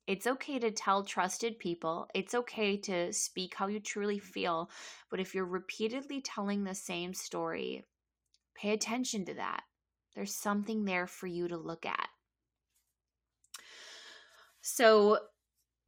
It's 0.06 0.26
okay 0.26 0.58
to 0.58 0.70
tell 0.70 1.02
trusted 1.02 1.58
people. 1.58 2.08
It's 2.14 2.34
okay 2.34 2.76
to 2.78 3.12
speak 3.12 3.54
how 3.54 3.68
you 3.68 3.80
truly 3.80 4.18
feel. 4.18 4.70
But 5.10 5.20
if 5.20 5.34
you're 5.34 5.46
repeatedly 5.46 6.20
telling 6.20 6.64
the 6.64 6.74
same 6.74 7.14
story, 7.14 7.86
pay 8.54 8.72
attention 8.72 9.24
to 9.26 9.34
that. 9.34 9.62
There's 10.14 10.34
something 10.34 10.84
there 10.84 11.06
for 11.06 11.26
you 11.26 11.48
to 11.48 11.56
look 11.56 11.86
at. 11.86 12.08
So, 14.66 15.18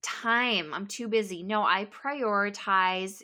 time, 0.02 0.74
I'm 0.74 0.86
too 0.86 1.08
busy. 1.08 1.42
No, 1.42 1.62
I 1.62 1.86
prioritize 1.86 3.22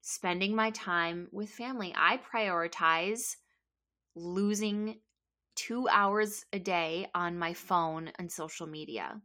spending 0.00 0.56
my 0.56 0.70
time 0.70 1.28
with 1.32 1.50
family. 1.50 1.94
I 1.94 2.18
prioritize 2.18 3.36
losing 4.14 5.00
two 5.54 5.86
hours 5.90 6.46
a 6.54 6.58
day 6.58 7.08
on 7.14 7.38
my 7.38 7.52
phone 7.52 8.10
and 8.18 8.32
social 8.32 8.66
media 8.66 9.20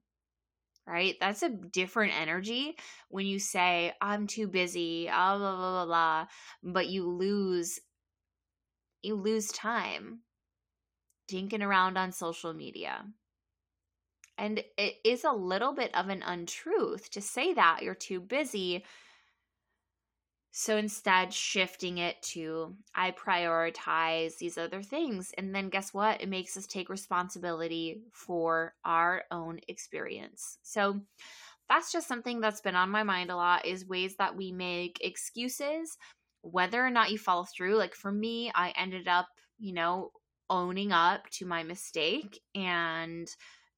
right? 0.87 1.15
That's 1.21 1.43
a 1.43 1.49
different 1.49 2.19
energy 2.19 2.75
when 3.09 3.25
you 3.25 3.39
say, 3.39 3.93
I'm 4.01 4.25
too 4.27 4.47
busy, 4.47 5.05
blah, 5.05 5.37
blah, 5.37 5.55
blah, 5.55 5.71
blah, 5.71 5.85
blah, 5.85 6.25
but 6.63 6.87
you 6.89 7.07
lose, 7.07 7.79
you 9.03 9.15
lose 9.15 9.47
time 9.51 10.21
dinking 11.31 11.63
around 11.63 11.97
on 11.97 12.11
social 12.11 12.53
media. 12.53 13.05
And 14.37 14.63
it 14.77 14.95
is 15.05 15.23
a 15.23 15.31
little 15.31 15.73
bit 15.73 15.93
of 15.95 16.09
an 16.09 16.23
untruth 16.23 17.09
to 17.11 17.21
say 17.21 17.53
that 17.53 17.83
you're 17.83 17.95
too 17.95 18.19
busy 18.19 18.83
so 20.53 20.75
instead, 20.75 21.33
shifting 21.33 21.97
it 21.97 22.21
to 22.23 22.75
I 22.93 23.11
prioritize 23.11 24.37
these 24.37 24.57
other 24.57 24.83
things. 24.83 25.33
And 25.37 25.55
then 25.55 25.69
guess 25.69 25.93
what? 25.93 26.21
It 26.21 26.27
makes 26.27 26.57
us 26.57 26.67
take 26.67 26.89
responsibility 26.89 28.01
for 28.11 28.73
our 28.83 29.23
own 29.31 29.61
experience. 29.69 30.57
So 30.61 30.99
that's 31.69 31.93
just 31.93 32.09
something 32.09 32.41
that's 32.41 32.59
been 32.59 32.75
on 32.75 32.89
my 32.89 33.03
mind 33.03 33.31
a 33.31 33.37
lot 33.37 33.65
is 33.65 33.87
ways 33.87 34.17
that 34.17 34.35
we 34.35 34.51
make 34.51 34.97
excuses, 35.01 35.97
whether 36.41 36.85
or 36.85 36.89
not 36.89 37.11
you 37.11 37.17
follow 37.17 37.45
through. 37.45 37.77
Like 37.77 37.95
for 37.95 38.11
me, 38.11 38.51
I 38.53 38.73
ended 38.77 39.07
up, 39.07 39.29
you 39.57 39.73
know, 39.73 40.11
owning 40.49 40.91
up 40.91 41.29
to 41.29 41.45
my 41.45 41.63
mistake 41.63 42.41
and 42.53 43.25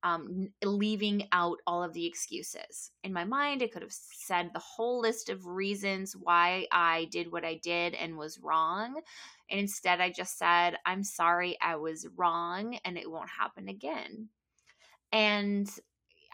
um, 0.04 0.50
leaving 0.64 1.28
out 1.32 1.60
all 1.66 1.82
of 1.82 1.94
the 1.94 2.06
excuses. 2.06 2.92
In 3.04 3.14
my 3.14 3.24
mind, 3.24 3.64
I 3.64 3.68
could 3.68 3.82
have 3.82 3.94
said 3.94 4.52
the 4.54 4.60
whole 4.60 5.00
list 5.00 5.30
of 5.30 5.46
reasons 5.46 6.16
why 6.16 6.68
I 6.72 7.08
did 7.12 7.32
what 7.32 7.46
I 7.46 7.56
did 7.64 7.94
and 7.94 8.18
was 8.18 8.40
wrong. 8.40 9.02
And 9.50 9.60
instead, 9.60 10.02
I 10.02 10.12
just 10.12 10.38
said, 10.38 10.78
I'm 10.86 11.04
sorry 11.04 11.58
I 11.62 11.78
was 11.78 12.08
wrong 12.18 12.78
and 12.84 12.98
it 12.98 13.10
won't 13.10 13.30
happen 13.30 13.70
again. 13.70 14.30
And 15.12 15.70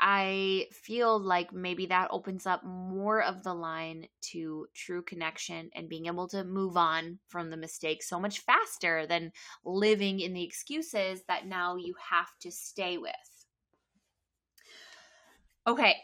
I 0.01 0.67
feel 0.71 1.19
like 1.19 1.51
maybe 1.51 1.85
that 1.87 2.07
opens 2.11 2.47
up 2.47 2.63
more 2.63 3.21
of 3.21 3.43
the 3.43 3.53
line 3.53 4.07
to 4.31 4.67
true 4.73 5.01
connection 5.03 5.69
and 5.75 5.89
being 5.89 6.05
able 6.05 6.27
to 6.29 6.45
move 6.45 6.77
on 6.77 7.19
from 7.27 7.49
the 7.49 7.57
mistake 7.57 8.01
so 8.01 8.19
much 8.19 8.39
faster 8.39 9.05
than 9.05 9.33
living 9.65 10.21
in 10.21 10.33
the 10.33 10.43
excuses 10.43 11.23
that 11.27 11.47
now 11.47 11.75
you 11.75 11.93
have 12.09 12.29
to 12.39 12.51
stay 12.51 12.97
with. 12.97 13.38
Okay, 15.69 15.97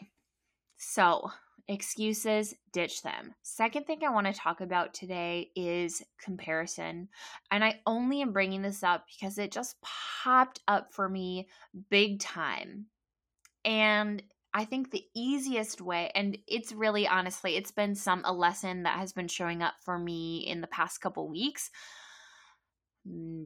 so 0.76 1.28
excuses, 1.66 2.54
ditch 2.72 3.02
them. 3.02 3.34
Second 3.42 3.84
thing 3.84 3.98
I 4.06 4.12
want 4.12 4.28
to 4.28 4.32
talk 4.32 4.60
about 4.60 4.94
today 4.94 5.50
is 5.56 6.04
comparison. 6.22 7.08
And 7.50 7.64
I 7.64 7.80
only 7.84 8.22
am 8.22 8.32
bringing 8.32 8.62
this 8.62 8.84
up 8.84 9.06
because 9.08 9.38
it 9.38 9.50
just 9.50 9.74
popped 9.82 10.60
up 10.68 10.92
for 10.92 11.08
me 11.08 11.48
big 11.90 12.20
time. 12.20 12.86
And 13.64 14.22
I 14.54 14.66
think 14.66 14.92
the 14.92 15.02
easiest 15.16 15.80
way, 15.80 16.12
and 16.14 16.38
it's 16.46 16.70
really 16.70 17.08
honestly, 17.08 17.56
it's 17.56 17.72
been 17.72 17.96
some 17.96 18.22
a 18.24 18.32
lesson 18.32 18.84
that 18.84 19.00
has 19.00 19.12
been 19.12 19.26
showing 19.26 19.64
up 19.64 19.74
for 19.84 19.98
me 19.98 20.46
in 20.46 20.60
the 20.60 20.68
past 20.68 21.00
couple 21.00 21.28
weeks 21.28 21.72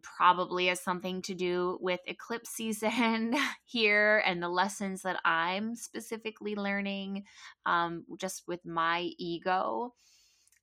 probably 0.02 0.66
has 0.66 0.80
something 0.80 1.22
to 1.22 1.34
do 1.34 1.78
with 1.80 2.00
eclipse 2.06 2.50
season 2.50 3.34
here 3.64 4.22
and 4.26 4.42
the 4.42 4.48
lessons 4.48 5.02
that 5.02 5.20
I'm 5.24 5.74
specifically 5.74 6.54
learning 6.54 7.24
um, 7.66 8.04
just 8.18 8.44
with 8.46 8.64
my 8.64 9.10
ego. 9.18 9.94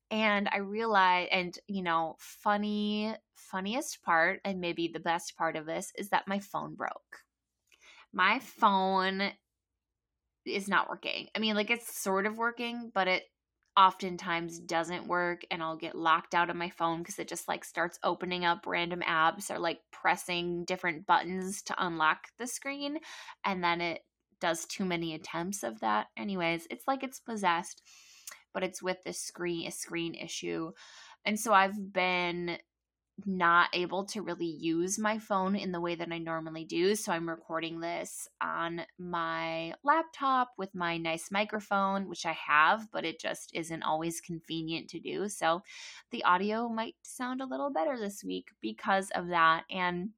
And 0.10 0.48
I 0.52 0.60
realized, 0.60 1.30
and 1.32 1.58
you 1.68 1.84
know, 1.84 2.16
funny, 2.20 3.14
funniest 3.36 4.02
part, 4.04 4.40
and 4.46 4.62
maybe 4.62 4.88
the 4.88 5.00
best 5.00 5.36
part 5.38 5.56
of 5.56 5.66
this 5.66 5.92
is 5.98 6.10
that 6.10 6.28
my 6.28 6.40
phone 6.40 6.76
broke. 6.76 7.24
My 8.14 8.40
phone 8.40 9.32
is 10.46 10.70
not 10.70 10.90
working. 10.90 11.28
I 11.36 11.40
mean, 11.40 11.56
like 11.56 11.70
it's 11.70 12.00
sort 12.02 12.26
of 12.26 12.38
working, 12.38 12.90
but 12.94 13.08
it 13.08 13.24
oftentimes 13.78 14.60
doesn't 14.60 15.08
work 15.08 15.44
and 15.52 15.62
I'll 15.62 15.78
get 15.78 15.96
locked 15.96 16.34
out 16.34 16.50
of 16.50 16.56
my 16.56 16.70
phone 16.70 17.00
because 17.00 17.20
it 17.20 17.28
just 17.28 17.48
like 17.48 17.64
starts 17.64 18.00
opening 18.04 18.44
up 18.44 18.66
random 18.66 19.02
apps 19.08 19.52
or 19.52 19.60
like 19.60 19.80
pressing 19.92 20.66
different 20.66 21.06
buttons 21.06 21.62
to 21.64 21.76
unlock 21.78 22.28
the 22.40 22.48
screen 22.48 22.98
and 23.46 23.64
then 23.64 23.80
it 23.80 24.02
does 24.40 24.66
too 24.66 24.86
many 24.86 25.14
attempts 25.14 25.64
of 25.64 25.80
that. 25.80 26.08
Anyways, 26.18 26.68
it's 26.70 26.88
like 26.88 27.04
it's 27.04 27.20
possessed, 27.20 27.82
but 28.54 28.64
it's 28.64 28.82
with 28.82 28.98
the 29.04 29.14
screen 29.14 29.68
a 29.68 29.72
screen 29.72 30.16
issue. 30.16 30.72
And 31.26 31.40
so 31.40 31.54
I've 31.54 31.94
been 31.94 32.58
not 33.26 33.70
able 33.74 34.06
to 34.06 34.22
really 34.22 34.46
use 34.46 35.00
my 35.00 35.18
phone 35.18 35.56
in 35.56 35.72
the 35.72 35.82
way 35.82 35.96
that 35.96 36.12
I 36.12 36.20
normally 36.20 36.66
do. 36.66 36.96
So 36.96 37.12
I'm 37.12 37.28
recording 37.28 37.80
this 37.80 38.28
on 38.42 38.82
my 39.00 39.74
laptop 39.84 40.52
with 40.58 40.76
my 40.76 40.98
nice 40.98 41.32
microphone, 41.32 42.08
which 42.08 42.26
I 42.26 42.34
have, 42.34 42.92
but 42.92 43.06
it 43.06 43.20
just 43.20 43.52
isn't 43.56 43.84
always 43.84 44.22
convenient 44.22 44.90
to 44.90 45.00
do. 45.00 45.30
So 45.30 45.64
the 46.12 46.24
audio 46.26 46.70
might 46.70 46.96
sound 47.02 47.42
a 47.42 47.48
little 47.48 47.72
better 47.72 47.98
this 47.98 48.24
week 48.24 48.50
because 48.62 49.10
of 49.16 49.30
that. 49.30 49.64
And 49.72 50.12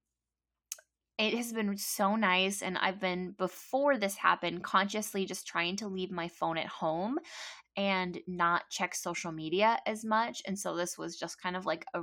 it 1.17 1.33
has 1.33 1.53
been 1.53 1.77
so 1.77 2.15
nice. 2.15 2.61
And 2.61 2.77
I've 2.77 2.99
been, 2.99 3.33
before 3.37 3.97
this 3.97 4.15
happened, 4.15 4.63
consciously 4.63 5.25
just 5.25 5.47
trying 5.47 5.77
to 5.77 5.87
leave 5.87 6.11
my 6.11 6.27
phone 6.27 6.57
at 6.57 6.67
home 6.67 7.17
and 7.77 8.19
not 8.27 8.69
check 8.69 8.93
social 8.93 9.31
media 9.31 9.79
as 9.85 10.03
much. 10.03 10.41
And 10.45 10.59
so 10.59 10.75
this 10.75 10.97
was 10.97 11.17
just 11.17 11.41
kind 11.41 11.55
of 11.55 11.65
like 11.65 11.85
a 11.93 12.01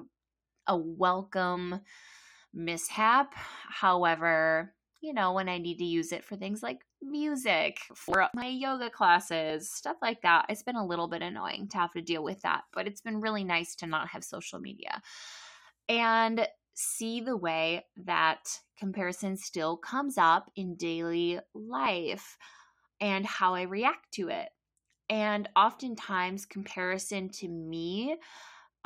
a 0.66 0.76
welcome 0.76 1.81
mishap. 2.52 3.35
However, 3.35 4.74
you 5.00 5.12
know, 5.12 5.33
when 5.33 5.48
I 5.48 5.59
need 5.59 5.79
to 5.79 5.85
use 5.85 6.12
it 6.12 6.24
for 6.24 6.37
things 6.37 6.62
like 6.62 6.81
music, 7.02 7.79
for 7.94 8.29
my 8.35 8.46
yoga 8.46 8.90
classes, 8.90 9.70
stuff 9.70 9.96
like 10.02 10.22
that, 10.22 10.46
it's 10.48 10.62
been 10.62 10.76
a 10.76 10.87
little 10.87 11.09
bit 11.09 11.22
annoying 11.22 11.68
to 11.68 11.79
have 11.79 11.92
to 11.92 12.00
deal 12.00 12.24
with 12.24 12.40
that, 12.42 12.62
but 12.72 12.87
it's 12.87 13.00
been 13.00 13.20
really 13.20 13.44
nice 13.44 13.74
to 13.76 13.87
not 13.87 14.09
have 14.09 14.24
social 14.24 14.59
media 14.59 15.02
and 15.88 16.46
see 16.74 17.20
the 17.20 17.37
way 17.37 17.85
that 18.05 18.40
comparison 18.79 19.37
still 19.37 19.76
comes 19.76 20.18
up 20.18 20.50
in 20.57 20.76
daily 20.76 21.38
life 21.55 22.37
and 23.00 23.24
how 23.24 23.55
I 23.55 23.62
react 23.62 24.12
to 24.14 24.29
it. 24.29 24.48
And 25.09 25.48
oftentimes, 25.55 26.46
comparison 26.46 27.29
to 27.35 27.48
me 27.48 28.16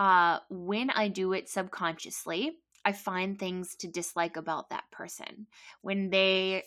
uh, 0.00 0.38
when 0.48 0.88
I 0.88 1.08
do 1.08 1.34
it 1.34 1.50
subconsciously, 1.50 2.52
I 2.86 2.92
find 2.92 3.38
things 3.38 3.76
to 3.76 3.86
dislike 3.86 4.38
about 4.38 4.70
that 4.70 4.90
person. 4.90 5.46
When 5.82 6.08
they 6.08 6.62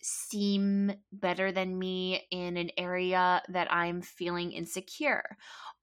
seem 0.00 0.92
better 1.12 1.52
than 1.52 1.78
me 1.78 2.26
in 2.30 2.56
an 2.56 2.70
area 2.78 3.42
that 3.50 3.70
I'm 3.70 4.00
feeling 4.00 4.52
insecure, 4.52 5.36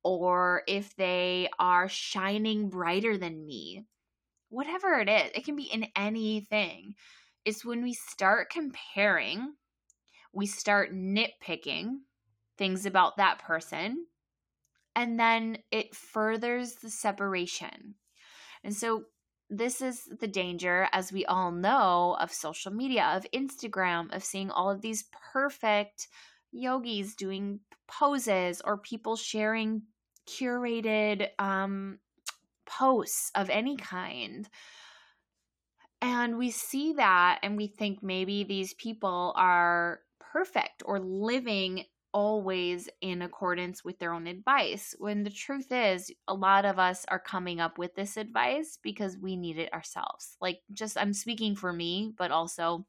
or 0.03 0.63
if 0.67 0.95
they 0.95 1.47
are 1.59 1.87
shining 1.87 2.69
brighter 2.69 3.19
than 3.19 3.45
me, 3.45 3.85
whatever 4.49 4.95
it 4.95 5.07
is, 5.07 5.29
it 5.35 5.45
can 5.45 5.55
be 5.55 5.69
in 5.71 5.85
anything. 5.95 6.95
It's 7.45 7.63
when 7.63 7.83
we 7.83 7.93
start 7.93 8.49
comparing, 8.49 9.53
we 10.33 10.47
start 10.47 10.91
nitpicking 10.91 11.97
things 12.57 12.87
about 12.87 13.17
that 13.17 13.37
person 13.37 14.07
and 14.95 15.19
then 15.19 15.57
it 15.71 15.95
furthers 15.95 16.75
the 16.75 16.89
separation. 16.89 17.95
And 18.63 18.73
so 18.73 19.05
this 19.49 19.81
is 19.81 20.05
the 20.19 20.27
danger, 20.27 20.87
as 20.91 21.11
we 21.11 21.25
all 21.25 21.51
know, 21.51 22.17
of 22.19 22.31
social 22.31 22.71
media, 22.71 23.11
of 23.15 23.27
Instagram, 23.33 24.13
of 24.15 24.23
seeing 24.23 24.49
all 24.49 24.71
of 24.71 24.81
these 24.81 25.05
perfect 25.33 26.07
yogis 26.51 27.15
doing 27.15 27.59
poses 27.87 28.61
or 28.63 28.77
people 28.77 29.15
sharing 29.15 29.83
curated 30.27 31.27
um, 31.37 31.99
posts 32.65 33.31
of 33.35 33.49
any 33.49 33.77
kind. 33.77 34.49
And 36.01 36.37
we 36.37 36.51
see 36.51 36.93
that 36.93 37.39
and 37.43 37.57
we 37.57 37.67
think 37.67 38.01
maybe 38.01 38.43
these 38.43 38.73
people 38.73 39.33
are 39.35 40.01
perfect 40.19 40.83
or 40.85 40.99
living 40.99 41.85
always 42.15 42.87
in 43.01 43.21
accordance 43.21 43.83
with 43.83 43.99
their 43.99 44.13
own 44.13 44.25
advice. 44.25 44.95
When 44.99 45.23
the 45.23 45.29
truth 45.29 45.69
is, 45.69 46.09
a 46.29 46.33
lot 46.33 46.63
of 46.63 46.79
us 46.79 47.05
are 47.09 47.19
coming 47.19 47.59
up 47.59 47.77
with 47.77 47.93
this 47.93 48.15
advice 48.15 48.79
because 48.81 49.17
we 49.17 49.35
need 49.35 49.57
it 49.57 49.73
ourselves. 49.73 50.37
Like, 50.39 50.61
just 50.71 50.97
I'm 50.97 51.11
speaking 51.11 51.57
for 51.57 51.73
me, 51.73 52.13
but 52.17 52.31
also, 52.31 52.85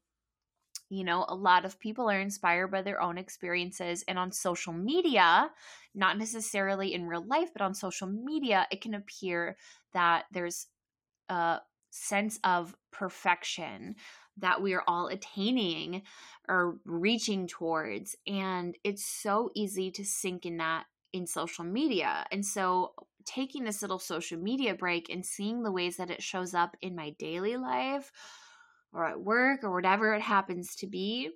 you 0.89 1.03
know, 1.03 1.25
a 1.27 1.35
lot 1.35 1.65
of 1.65 1.77
people 1.77 2.09
are 2.09 2.21
inspired 2.21 2.69
by 2.69 2.81
their 2.81 3.01
own 3.01 3.17
experiences. 3.17 4.01
And 4.07 4.17
on 4.17 4.31
social 4.31 4.71
media, 4.71 5.51
not 5.93 6.17
necessarily 6.17 6.93
in 6.93 7.05
real 7.05 7.27
life, 7.27 7.49
but 7.51 7.61
on 7.61 7.73
social 7.73 8.07
media, 8.07 8.65
it 8.71 8.79
can 8.79 8.93
appear 8.93 9.57
that 9.91 10.23
there's 10.31 10.67
a 11.27 11.59
sense 11.89 12.39
of 12.45 12.77
perfection 12.93 13.95
that 14.39 14.61
we 14.61 14.73
are 14.73 14.83
all 14.87 15.07
attaining 15.07 16.03
or 16.47 16.77
reaching 16.85 17.47
towards. 17.47 18.15
And 18.25 18.77
it's 18.83 19.05
so 19.05 19.51
easy 19.55 19.91
to 19.91 20.05
sink 20.05 20.45
in 20.45 20.57
that 20.57 20.85
in 21.13 21.27
social 21.27 21.63
media. 21.63 22.25
And 22.31 22.45
so 22.45 22.93
taking 23.25 23.63
this 23.63 23.81
little 23.81 23.99
social 23.99 24.39
media 24.39 24.75
break 24.75 25.09
and 25.09 25.25
seeing 25.25 25.63
the 25.63 25.71
ways 25.71 25.97
that 25.97 26.09
it 26.09 26.23
shows 26.23 26.53
up 26.53 26.75
in 26.81 26.95
my 26.95 27.11
daily 27.19 27.57
life 27.57 28.11
or 28.93 29.05
at 29.05 29.19
work 29.19 29.63
or 29.63 29.73
whatever 29.73 30.13
it 30.13 30.21
happens 30.21 30.75
to 30.77 30.87
be, 30.87 31.31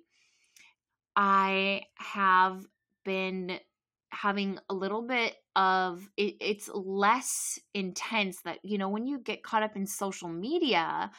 I 1.14 1.82
have 1.96 2.64
been 3.04 3.58
having 4.10 4.58
a 4.68 4.74
little 4.74 5.02
bit 5.02 5.34
of 5.56 6.06
it, 6.16 6.36
it's 6.40 6.70
less 6.72 7.58
intense 7.74 8.40
that 8.42 8.58
you 8.62 8.78
know 8.78 8.88
when 8.88 9.06
you 9.06 9.18
get 9.18 9.42
caught 9.42 9.62
up 9.62 9.76
in 9.76 9.86
social 9.86 10.28
media 10.28 11.10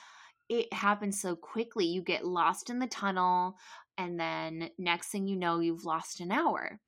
it 0.50 0.72
happens 0.74 1.20
so 1.20 1.36
quickly. 1.36 1.86
You 1.86 2.02
get 2.02 2.26
lost 2.26 2.70
in 2.70 2.80
the 2.80 2.88
tunnel, 2.88 3.56
and 3.98 4.20
then 4.20 4.70
next 4.78 5.10
thing 5.10 5.28
you 5.28 5.36
know, 5.36 5.60
you've 5.60 5.86
lost 5.86 6.20
an 6.20 6.32
hour. 6.32 6.80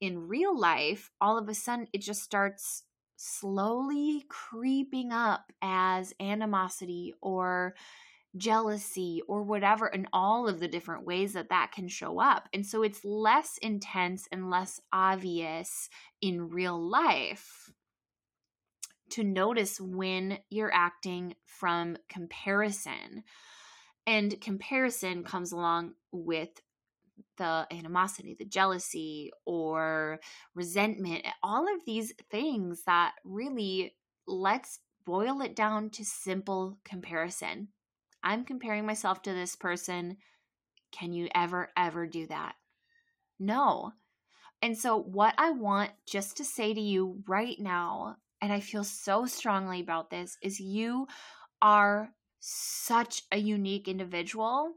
In 0.00 0.28
real 0.28 0.58
life, 0.58 1.10
all 1.20 1.38
of 1.38 1.48
a 1.48 1.54
sudden, 1.54 1.86
it 1.92 2.02
just 2.02 2.22
starts 2.22 2.84
slowly 3.16 4.24
creeping 4.28 5.12
up 5.12 5.52
as 5.60 6.14
animosity 6.20 7.14
or 7.20 7.74
jealousy 8.36 9.22
or 9.26 9.42
whatever, 9.42 9.86
and 9.86 10.06
all 10.12 10.48
of 10.48 10.60
the 10.60 10.68
different 10.68 11.06
ways 11.06 11.32
that 11.32 11.48
that 11.48 11.72
can 11.72 11.88
show 11.88 12.20
up. 12.20 12.48
And 12.52 12.64
so 12.64 12.82
it's 12.82 13.04
less 13.04 13.58
intense 13.62 14.28
and 14.30 14.50
less 14.50 14.80
obvious 14.92 15.88
in 16.20 16.48
real 16.48 16.78
life 16.78 17.72
to 19.10 19.24
notice 19.24 19.80
when 19.80 20.38
you're 20.50 20.72
acting 20.72 21.34
from 21.46 21.96
comparison. 22.08 23.24
And 24.06 24.40
comparison 24.40 25.24
comes 25.24 25.52
along 25.52 25.94
with 26.12 26.50
the 27.36 27.66
animosity, 27.70 28.36
the 28.38 28.44
jealousy, 28.44 29.30
or 29.44 30.18
resentment, 30.54 31.26
all 31.42 31.62
of 31.62 31.84
these 31.86 32.12
things 32.30 32.82
that 32.84 33.12
really 33.24 33.94
let's 34.26 34.80
boil 35.04 35.40
it 35.40 35.56
down 35.56 35.90
to 35.90 36.04
simple 36.04 36.78
comparison. 36.84 37.68
I'm 38.22 38.44
comparing 38.44 38.86
myself 38.86 39.22
to 39.22 39.32
this 39.32 39.56
person. 39.56 40.18
Can 40.92 41.12
you 41.12 41.28
ever, 41.34 41.70
ever 41.76 42.06
do 42.06 42.26
that? 42.26 42.54
No. 43.38 43.92
And 44.60 44.76
so, 44.76 44.98
what 44.98 45.34
I 45.38 45.52
want 45.52 45.92
just 46.06 46.36
to 46.38 46.44
say 46.44 46.74
to 46.74 46.80
you 46.80 47.22
right 47.28 47.56
now 47.58 48.16
and 48.40 48.52
I 48.52 48.60
feel 48.60 48.84
so 48.84 49.26
strongly 49.26 49.80
about 49.80 50.10
this, 50.10 50.36
is 50.42 50.60
you 50.60 51.06
are 51.62 52.14
such 52.40 53.22
a 53.32 53.38
unique 53.38 53.88
individual 53.88 54.74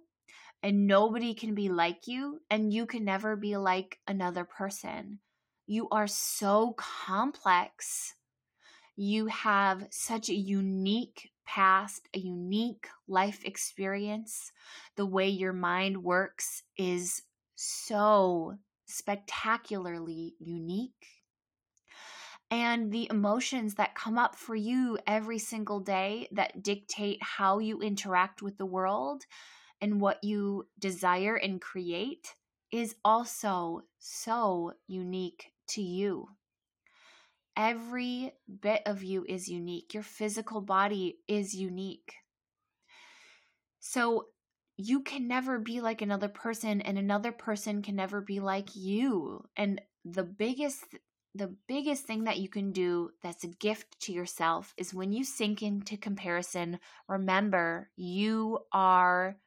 and 0.64 0.88
nobody 0.88 1.34
can 1.34 1.56
be 1.56 1.70
like 1.70 2.08
you 2.08 2.42
and 2.50 2.74
you 2.74 2.86
can 2.86 3.06
never 3.06 3.36
be 3.36 3.58
like 3.58 4.00
another 4.08 4.46
person. 4.46 5.20
You 5.68 5.88
are 5.90 6.08
so 6.08 6.74
complex. 6.78 8.16
You 8.96 9.28
have 9.28 9.88
such 9.92 10.30
a 10.30 10.36
unique 10.36 11.32
past, 11.46 12.08
a 12.14 12.20
unique 12.20 12.88
life 13.08 13.44
experience. 13.46 14.52
The 14.96 15.06
way 15.06 15.30
your 15.30 15.54
mind 15.54 16.04
works 16.04 16.64
is 16.78 17.24
so 17.56 18.58
spectacularly 18.86 20.36
unique 20.40 21.21
and 22.52 22.92
the 22.92 23.08
emotions 23.10 23.76
that 23.76 23.96
come 23.96 24.18
up 24.18 24.36
for 24.36 24.56
you 24.56 25.00
every 25.08 25.40
single 25.40 25.80
day 25.80 26.28
that 26.34 26.62
dictate 26.62 27.18
how 27.24 27.60
you 27.60 27.80
interact 27.80 28.42
with 28.42 28.58
the 28.58 28.66
world 28.66 29.24
and 29.80 30.02
what 30.02 30.22
you 30.22 30.68
desire 30.78 31.36
and 31.36 31.62
create 31.62 32.36
is 32.72 32.96
also 33.04 33.82
so 34.00 34.74
unique 34.88 35.54
to 35.70 35.82
you. 35.82 36.28
Every 37.56 38.34
bit 38.62 38.82
of 38.86 39.04
you 39.04 39.26
is 39.28 39.48
unique. 39.48 39.94
Your 39.94 40.04
physical 40.04 40.62
body 40.62 41.20
is 41.28 41.54
unique. 41.54 42.14
So 43.80 44.28
you 44.78 45.02
can 45.02 45.28
never 45.28 45.60
be 45.60 45.82
like 45.82 46.02
another 46.02 46.30
person, 46.30 46.82
and 46.82 46.98
another 46.98 47.32
person 47.32 47.82
can 47.82 47.96
never 47.96 48.22
be 48.22 48.40
like 48.40 48.70
you. 48.76 49.44
And 49.56 49.82
the 50.06 50.24
biggest 50.24 50.84
the 51.34 51.54
biggest 51.68 52.04
thing 52.04 52.26
that 52.26 52.40
you 52.40 52.50
can 52.50 52.72
do 52.72 53.12
that's 53.22 53.44
a 53.44 53.48
gift 53.48 54.00
to 54.02 54.12
yourself 54.12 54.74
is 54.78 54.94
when 54.94 55.14
you 55.14 55.24
sink 55.24 55.62
into 55.62 55.96
comparison, 55.96 56.80
remember 57.08 57.90
you 57.96 58.60
are 58.74 59.38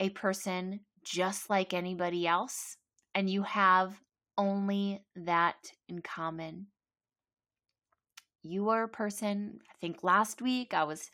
a 0.00 0.10
person 0.10 0.80
just 1.02 1.48
like 1.48 1.72
anybody 1.72 2.26
else, 2.26 2.76
and 3.14 3.30
you 3.30 3.42
have 3.42 4.00
only 4.36 5.02
that 5.16 5.72
in 5.88 6.00
common. 6.02 6.66
You 8.42 8.68
are 8.68 8.84
a 8.84 8.88
person, 8.88 9.58
I 9.68 9.74
think 9.80 10.04
last 10.04 10.42
week 10.42 10.74
I 10.74 10.84
was 10.84 11.10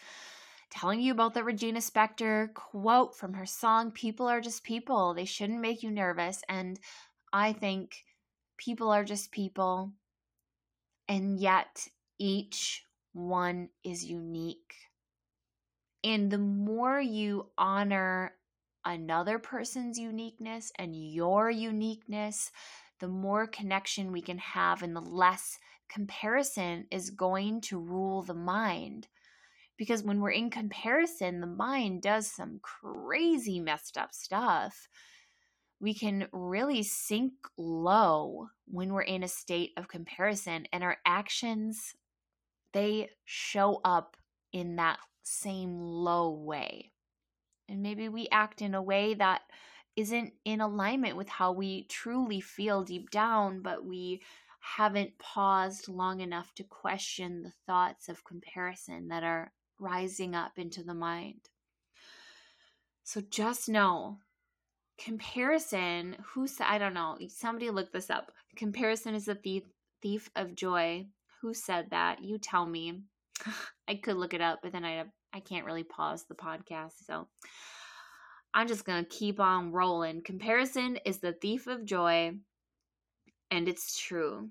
telling 0.70 1.00
you 1.00 1.12
about 1.12 1.34
the 1.34 1.44
Regina 1.44 1.78
Spektor 1.78 2.52
quote 2.52 3.16
from 3.16 3.32
her 3.34 3.46
song, 3.46 3.92
People 3.92 4.26
Are 4.26 4.40
Just 4.40 4.64
People. 4.64 5.14
They 5.14 5.24
shouldn't 5.24 5.60
make 5.60 5.82
you 5.82 5.90
nervous. 5.90 6.42
And 6.48 6.78
I 7.32 7.52
think 7.52 8.04
people 8.56 8.90
are 8.90 9.04
just 9.04 9.32
people, 9.32 9.92
and 11.08 11.38
yet 11.38 11.86
each 12.18 12.84
one 13.12 13.68
is 13.84 14.04
unique. 14.04 14.74
And 16.02 16.30
the 16.30 16.38
more 16.38 17.00
you 17.00 17.50
honor 17.56 18.34
another 18.84 19.38
person's 19.38 19.98
uniqueness 19.98 20.70
and 20.78 20.94
your 20.94 21.50
uniqueness, 21.50 22.50
the 23.00 23.08
more 23.08 23.46
connection 23.46 24.12
we 24.12 24.20
can 24.20 24.38
have, 24.38 24.82
and 24.82 24.94
the 24.94 25.00
less 25.00 25.58
comparison 25.88 26.86
is 26.90 27.10
going 27.10 27.60
to 27.62 27.78
rule 27.78 28.22
the 28.22 28.34
mind. 28.34 29.08
Because 29.76 30.02
when 30.02 30.20
we're 30.20 30.30
in 30.30 30.50
comparison, 30.50 31.40
the 31.40 31.46
mind 31.46 32.02
does 32.02 32.30
some 32.30 32.60
crazy 32.62 33.58
messed 33.58 33.98
up 33.98 34.12
stuff 34.12 34.88
we 35.80 35.94
can 35.94 36.28
really 36.32 36.82
sink 36.82 37.32
low 37.56 38.48
when 38.66 38.92
we're 38.92 39.02
in 39.02 39.22
a 39.22 39.28
state 39.28 39.72
of 39.76 39.88
comparison 39.88 40.66
and 40.72 40.82
our 40.82 40.96
actions 41.04 41.94
they 42.72 43.08
show 43.24 43.80
up 43.84 44.16
in 44.52 44.76
that 44.76 44.98
same 45.22 45.80
low 45.80 46.30
way. 46.30 46.90
And 47.68 47.82
maybe 47.82 48.08
we 48.08 48.28
act 48.32 48.62
in 48.62 48.74
a 48.74 48.82
way 48.82 49.14
that 49.14 49.42
isn't 49.96 50.32
in 50.44 50.60
alignment 50.60 51.16
with 51.16 51.28
how 51.28 51.52
we 51.52 51.84
truly 51.84 52.40
feel 52.40 52.82
deep 52.82 53.10
down 53.10 53.62
but 53.62 53.84
we 53.84 54.20
haven't 54.64 55.18
paused 55.18 55.88
long 55.88 56.20
enough 56.20 56.54
to 56.54 56.64
question 56.64 57.42
the 57.42 57.52
thoughts 57.66 58.08
of 58.08 58.24
comparison 58.24 59.08
that 59.08 59.22
are 59.22 59.52
rising 59.78 60.34
up 60.34 60.58
into 60.58 60.82
the 60.82 60.94
mind. 60.94 61.50
So 63.02 63.20
just 63.20 63.68
know 63.68 64.20
comparison 64.98 66.16
who 66.22 66.46
said 66.46 66.66
i 66.68 66.78
don't 66.78 66.94
know 66.94 67.18
somebody 67.28 67.70
look 67.70 67.92
this 67.92 68.10
up. 68.10 68.30
Comparison 68.56 69.14
is 69.14 69.28
a 69.28 69.34
thief 69.34 69.64
thief 70.02 70.30
of 70.36 70.54
joy. 70.54 71.06
Who 71.40 71.54
said 71.54 71.88
that? 71.90 72.22
You 72.22 72.38
tell 72.38 72.66
me. 72.66 73.00
I 73.88 73.96
could 73.96 74.16
look 74.16 74.34
it 74.34 74.40
up 74.40 74.60
but 74.62 74.72
then 74.72 74.84
i 74.84 75.04
i 75.32 75.40
can't 75.40 75.66
really 75.66 75.82
pause 75.82 76.24
the 76.24 76.34
podcast 76.34 76.92
so. 77.06 77.28
I'm 78.56 78.68
just 78.68 78.84
gonna 78.84 79.04
keep 79.04 79.40
on 79.40 79.72
rolling. 79.72 80.22
Comparison 80.22 80.98
is 81.04 81.18
the 81.18 81.32
thief 81.32 81.66
of 81.66 81.84
joy 81.84 82.32
and 83.50 83.68
it's 83.68 83.98
true. 83.98 84.50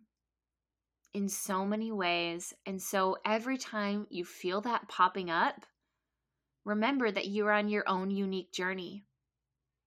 In 1.14 1.30
so 1.30 1.66
many 1.66 1.92
ways 1.92 2.54
and 2.66 2.82
so 2.82 3.18
every 3.26 3.58
time 3.58 4.08
you 4.10 4.26
feel 4.26 4.60
that 4.62 4.90
popping 4.90 5.30
up 5.30 5.66
remember 6.66 7.12
that 7.12 7.28
you're 7.28 7.52
on 7.52 7.70
your 7.70 7.88
own 7.88 8.10
unique 8.10 8.52
journey 8.52 9.06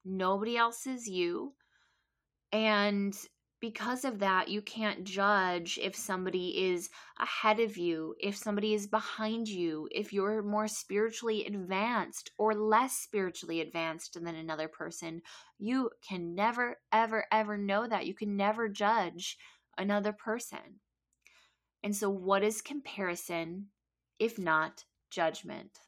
nobody 0.06 0.56
else 0.56 0.86
is 0.86 1.06
you. 1.06 1.54
And 2.52 3.14
because 3.60 4.04
of 4.04 4.18
that, 4.18 4.48
you 4.48 4.60
can't 4.60 5.04
judge 5.04 5.78
if 5.82 5.96
somebody 5.96 6.68
is 6.70 6.90
ahead 7.18 7.58
of 7.58 7.76
you, 7.76 8.14
if 8.20 8.36
somebody 8.36 8.74
is 8.74 8.86
behind 8.86 9.48
you, 9.48 9.88
if 9.90 10.12
you're 10.12 10.42
more 10.42 10.68
spiritually 10.68 11.46
advanced 11.46 12.30
or 12.38 12.54
less 12.54 12.92
spiritually 12.92 13.60
advanced 13.60 14.14
than 14.14 14.34
another 14.34 14.68
person. 14.68 15.22
You 15.58 15.90
can 16.06 16.34
never, 16.34 16.76
ever, 16.92 17.24
ever 17.32 17.56
know 17.56 17.86
that. 17.88 18.06
You 18.06 18.14
can 18.14 18.36
never 18.36 18.68
judge 18.68 19.38
another 19.78 20.12
person. 20.12 20.80
And 21.82 21.94
so, 21.94 22.10
what 22.10 22.42
is 22.42 22.62
comparison 22.62 23.66
if 24.18 24.38
not 24.38 24.84
judgment? 25.10 25.78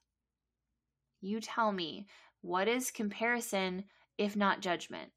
You 1.20 1.40
tell 1.40 1.72
me, 1.72 2.06
what 2.40 2.68
is 2.68 2.90
comparison 2.90 3.84
if 4.18 4.36
not 4.36 4.60
judgment? 4.60 5.10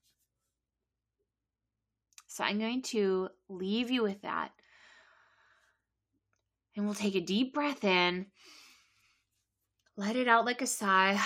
So 2.28 2.46
I'm 2.46 2.60
going 2.60 2.82
to 2.84 3.28
leave 3.50 3.92
you 3.92 4.04
with 4.04 4.22
that. 4.22 4.52
And 6.76 6.86
we'll 6.86 6.96
take 6.96 7.16
a 7.16 7.20
deep 7.20 7.54
breath 7.54 7.84
in, 7.84 8.28
let 9.98 10.16
it 10.16 10.30
out 10.30 10.46
like 10.46 10.62
a 10.62 10.68
sigh, 10.68 11.20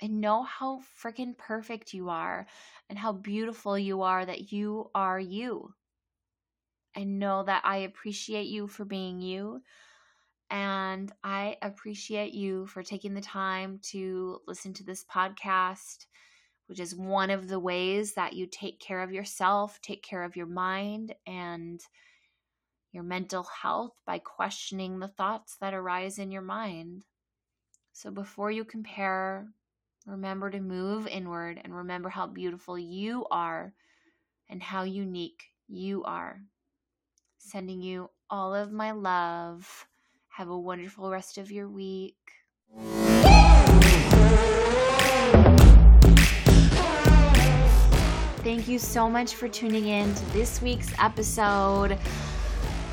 and 0.00 0.22
know 0.22 0.42
how 0.42 0.80
freaking 1.02 1.36
perfect 1.36 1.92
you 1.92 2.08
are 2.08 2.46
and 2.88 2.98
how 2.98 3.12
beautiful 3.12 3.78
you 3.78 4.00
are 4.02 4.24
that 4.24 4.52
you 4.52 4.90
are 4.94 5.20
you. 5.20 5.74
And 6.94 7.18
know 7.18 7.42
that 7.42 7.62
I 7.66 7.78
appreciate 7.78 8.46
you 8.46 8.68
for 8.68 8.86
being 8.86 9.20
you. 9.20 9.62
And 10.52 11.10
I 11.24 11.56
appreciate 11.62 12.32
you 12.32 12.66
for 12.66 12.84
taking 12.84 13.14
the 13.14 13.20
time 13.20 13.80
to 13.90 14.38
listen 14.46 14.72
to 14.74 14.84
this 14.84 15.04
podcast 15.04 16.06
which 16.72 16.80
is 16.80 16.94
one 16.94 17.28
of 17.28 17.48
the 17.48 17.60
ways 17.60 18.14
that 18.14 18.32
you 18.32 18.46
take 18.46 18.80
care 18.80 19.02
of 19.02 19.12
yourself, 19.12 19.78
take 19.82 20.02
care 20.02 20.22
of 20.22 20.36
your 20.36 20.46
mind 20.46 21.14
and 21.26 21.82
your 22.92 23.02
mental 23.02 23.42
health 23.42 23.92
by 24.06 24.18
questioning 24.18 24.98
the 24.98 25.08
thoughts 25.08 25.56
that 25.60 25.74
arise 25.74 26.18
in 26.18 26.30
your 26.30 26.40
mind. 26.40 27.04
So 27.92 28.10
before 28.10 28.50
you 28.50 28.64
compare, 28.64 29.48
remember 30.06 30.50
to 30.50 30.60
move 30.60 31.06
inward 31.06 31.60
and 31.62 31.76
remember 31.76 32.08
how 32.08 32.26
beautiful 32.26 32.78
you 32.78 33.26
are 33.30 33.74
and 34.48 34.62
how 34.62 34.84
unique 34.84 35.42
you 35.68 36.04
are. 36.04 36.40
Sending 37.36 37.82
you 37.82 38.08
all 38.30 38.54
of 38.54 38.72
my 38.72 38.92
love. 38.92 39.86
Have 40.36 40.48
a 40.48 40.58
wonderful 40.58 41.10
rest 41.10 41.36
of 41.36 41.52
your 41.52 41.68
week. 41.68 42.16
Thank 48.42 48.66
you 48.66 48.78
so 48.78 49.10
much 49.10 49.34
for 49.34 49.46
tuning 49.46 49.88
in 49.88 50.14
to 50.14 50.32
this 50.32 50.62
week's 50.62 50.90
episode. 50.98 51.98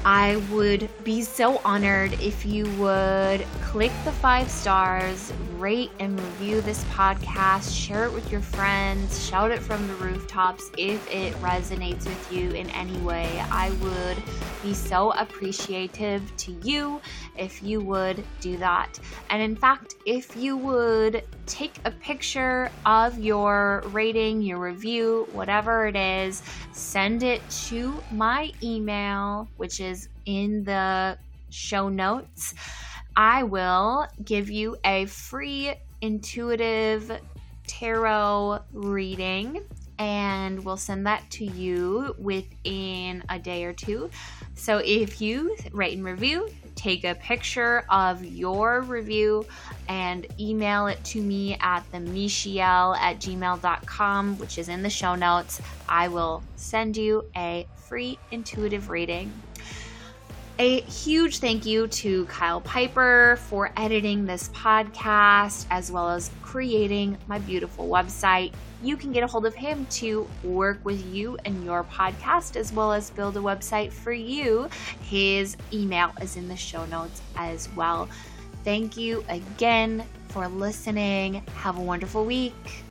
I 0.06 0.38
would 0.52 0.90
be 1.04 1.22
so 1.22 1.62
honored 1.66 2.14
if 2.22 2.46
you 2.46 2.66
would 2.78 3.46
click 3.62 3.92
the 4.06 4.12
five 4.14 4.50
stars, 4.50 5.34
rate 5.58 5.92
and 6.00 6.20
review 6.20 6.62
this 6.62 6.84
podcast, 6.86 7.76
share 7.76 8.06
it 8.06 8.14
with 8.14 8.32
your 8.32 8.42
friends, 8.42 9.28
shout 9.28 9.52
it 9.52 9.60
from 9.60 9.86
the 9.88 9.94
rooftops 9.96 10.72
if 10.78 11.06
it 11.12 11.34
resonates 11.36 12.06
with 12.06 12.32
you 12.32 12.52
in 12.52 12.70
any 12.70 12.98
way. 13.00 13.44
I 13.52 13.72
would 13.72 14.24
be 14.64 14.74
so 14.74 15.12
appreciative 15.12 16.36
to 16.38 16.52
you 16.64 17.02
if 17.38 17.62
you 17.62 17.82
would 17.82 18.24
do 18.40 18.58
that. 18.58 19.00
And 19.30 19.42
in 19.42 19.56
fact, 19.56 19.96
if 20.06 20.36
you 20.36 20.56
would 20.58 21.24
take 21.50 21.80
a 21.84 21.92
picture 21.92 22.70
of 22.86 23.18
your 23.20 23.84
rating, 23.88 24.42
your 24.42 24.60
review, 24.60 25.28
whatever 25.34 25.88
it 25.88 25.96
is, 25.96 26.44
send 26.72 27.24
it 27.24 27.42
to 27.50 28.02
my 28.12 28.52
email, 28.62 29.50
which 29.58 29.80
is 29.80 30.08
in 30.26 30.64
the 30.64 31.18
show 31.50 31.90
notes. 31.90 32.54
I 33.16 33.44
will 33.44 34.08
give 34.24 34.50
you 34.50 34.78
a 34.86 35.06
free 35.08 35.74
intuitive 36.02 37.12
tarot 37.68 38.60
reading 38.72 39.62
and 39.98 40.64
we'll 40.64 40.78
send 40.78 41.06
that 41.08 41.30
to 41.30 41.46
you 41.46 42.16
within 42.18 43.24
a 43.28 43.38
day 43.38 43.66
or 43.66 43.74
two. 43.74 44.10
So 44.56 44.78
if 44.78 45.20
you 45.20 45.58
rate 45.74 45.98
and 45.98 46.06
review, 46.06 46.50
take 46.80 47.04
a 47.04 47.16
picture 47.16 47.84
of 47.90 48.24
your 48.24 48.82
review 48.82 49.46
and 49.90 50.26
email 50.40 50.88
it 50.88 51.04
to 51.04 51.22
me 51.22 51.58
at 51.60 51.84
the 51.92 51.98
mischeyelle 51.98 52.96
at 52.98 53.20
gmail.com, 53.20 54.38
which 54.38 54.58
is 54.58 54.70
in 54.70 54.82
the 54.82 54.90
show 54.90 55.16
notes. 55.16 55.62
I 55.90 56.08
will 56.08 56.42
send 56.56 56.96
you 56.96 57.26
a 57.36 57.68
free 57.76 58.18
intuitive 58.32 58.90
reading. 58.90 59.32
A 60.60 60.82
huge 60.82 61.40
thank 61.40 61.66
you 61.66 61.88
to 61.88 62.26
Kyle 62.26 62.60
Piper 62.60 63.40
for 63.48 63.72
editing 63.78 64.26
this 64.26 64.50
podcast 64.50 65.66
as 65.70 65.90
well 65.90 66.10
as 66.10 66.30
creating 66.42 67.18
my 67.28 67.40
beautiful 67.40 67.88
website. 67.88 68.52
You 68.84 68.98
can 68.98 69.14
get 69.14 69.24
a 69.24 69.28
hold 69.28 69.46
of 69.46 69.56
him 69.56 69.86
to 69.92 70.28
work 70.44 70.84
with 70.84 71.06
you 71.14 71.38
and 71.46 71.64
your 71.64 71.86
podcast 71.86 72.58
as 72.58 72.74
well 72.74 72.92
as 72.92 73.10
build 73.10 73.38
a 73.38 73.40
website 73.40 73.94
for 73.94 74.12
you. 74.12 74.68
His 75.04 75.56
email 75.72 76.12
is 76.22 76.36
in 76.36 76.50
the 76.50 76.58
show 76.58 76.86
notes 76.88 77.22
as 77.38 77.74
well. 77.78 78.10
Thank 78.66 78.98
you 78.98 79.24
again 79.30 80.04
for 80.28 80.50
listening. 80.50 81.36
Have 81.56 81.78
a 81.78 81.82
wonderful 81.82 82.26
week. 82.26 82.84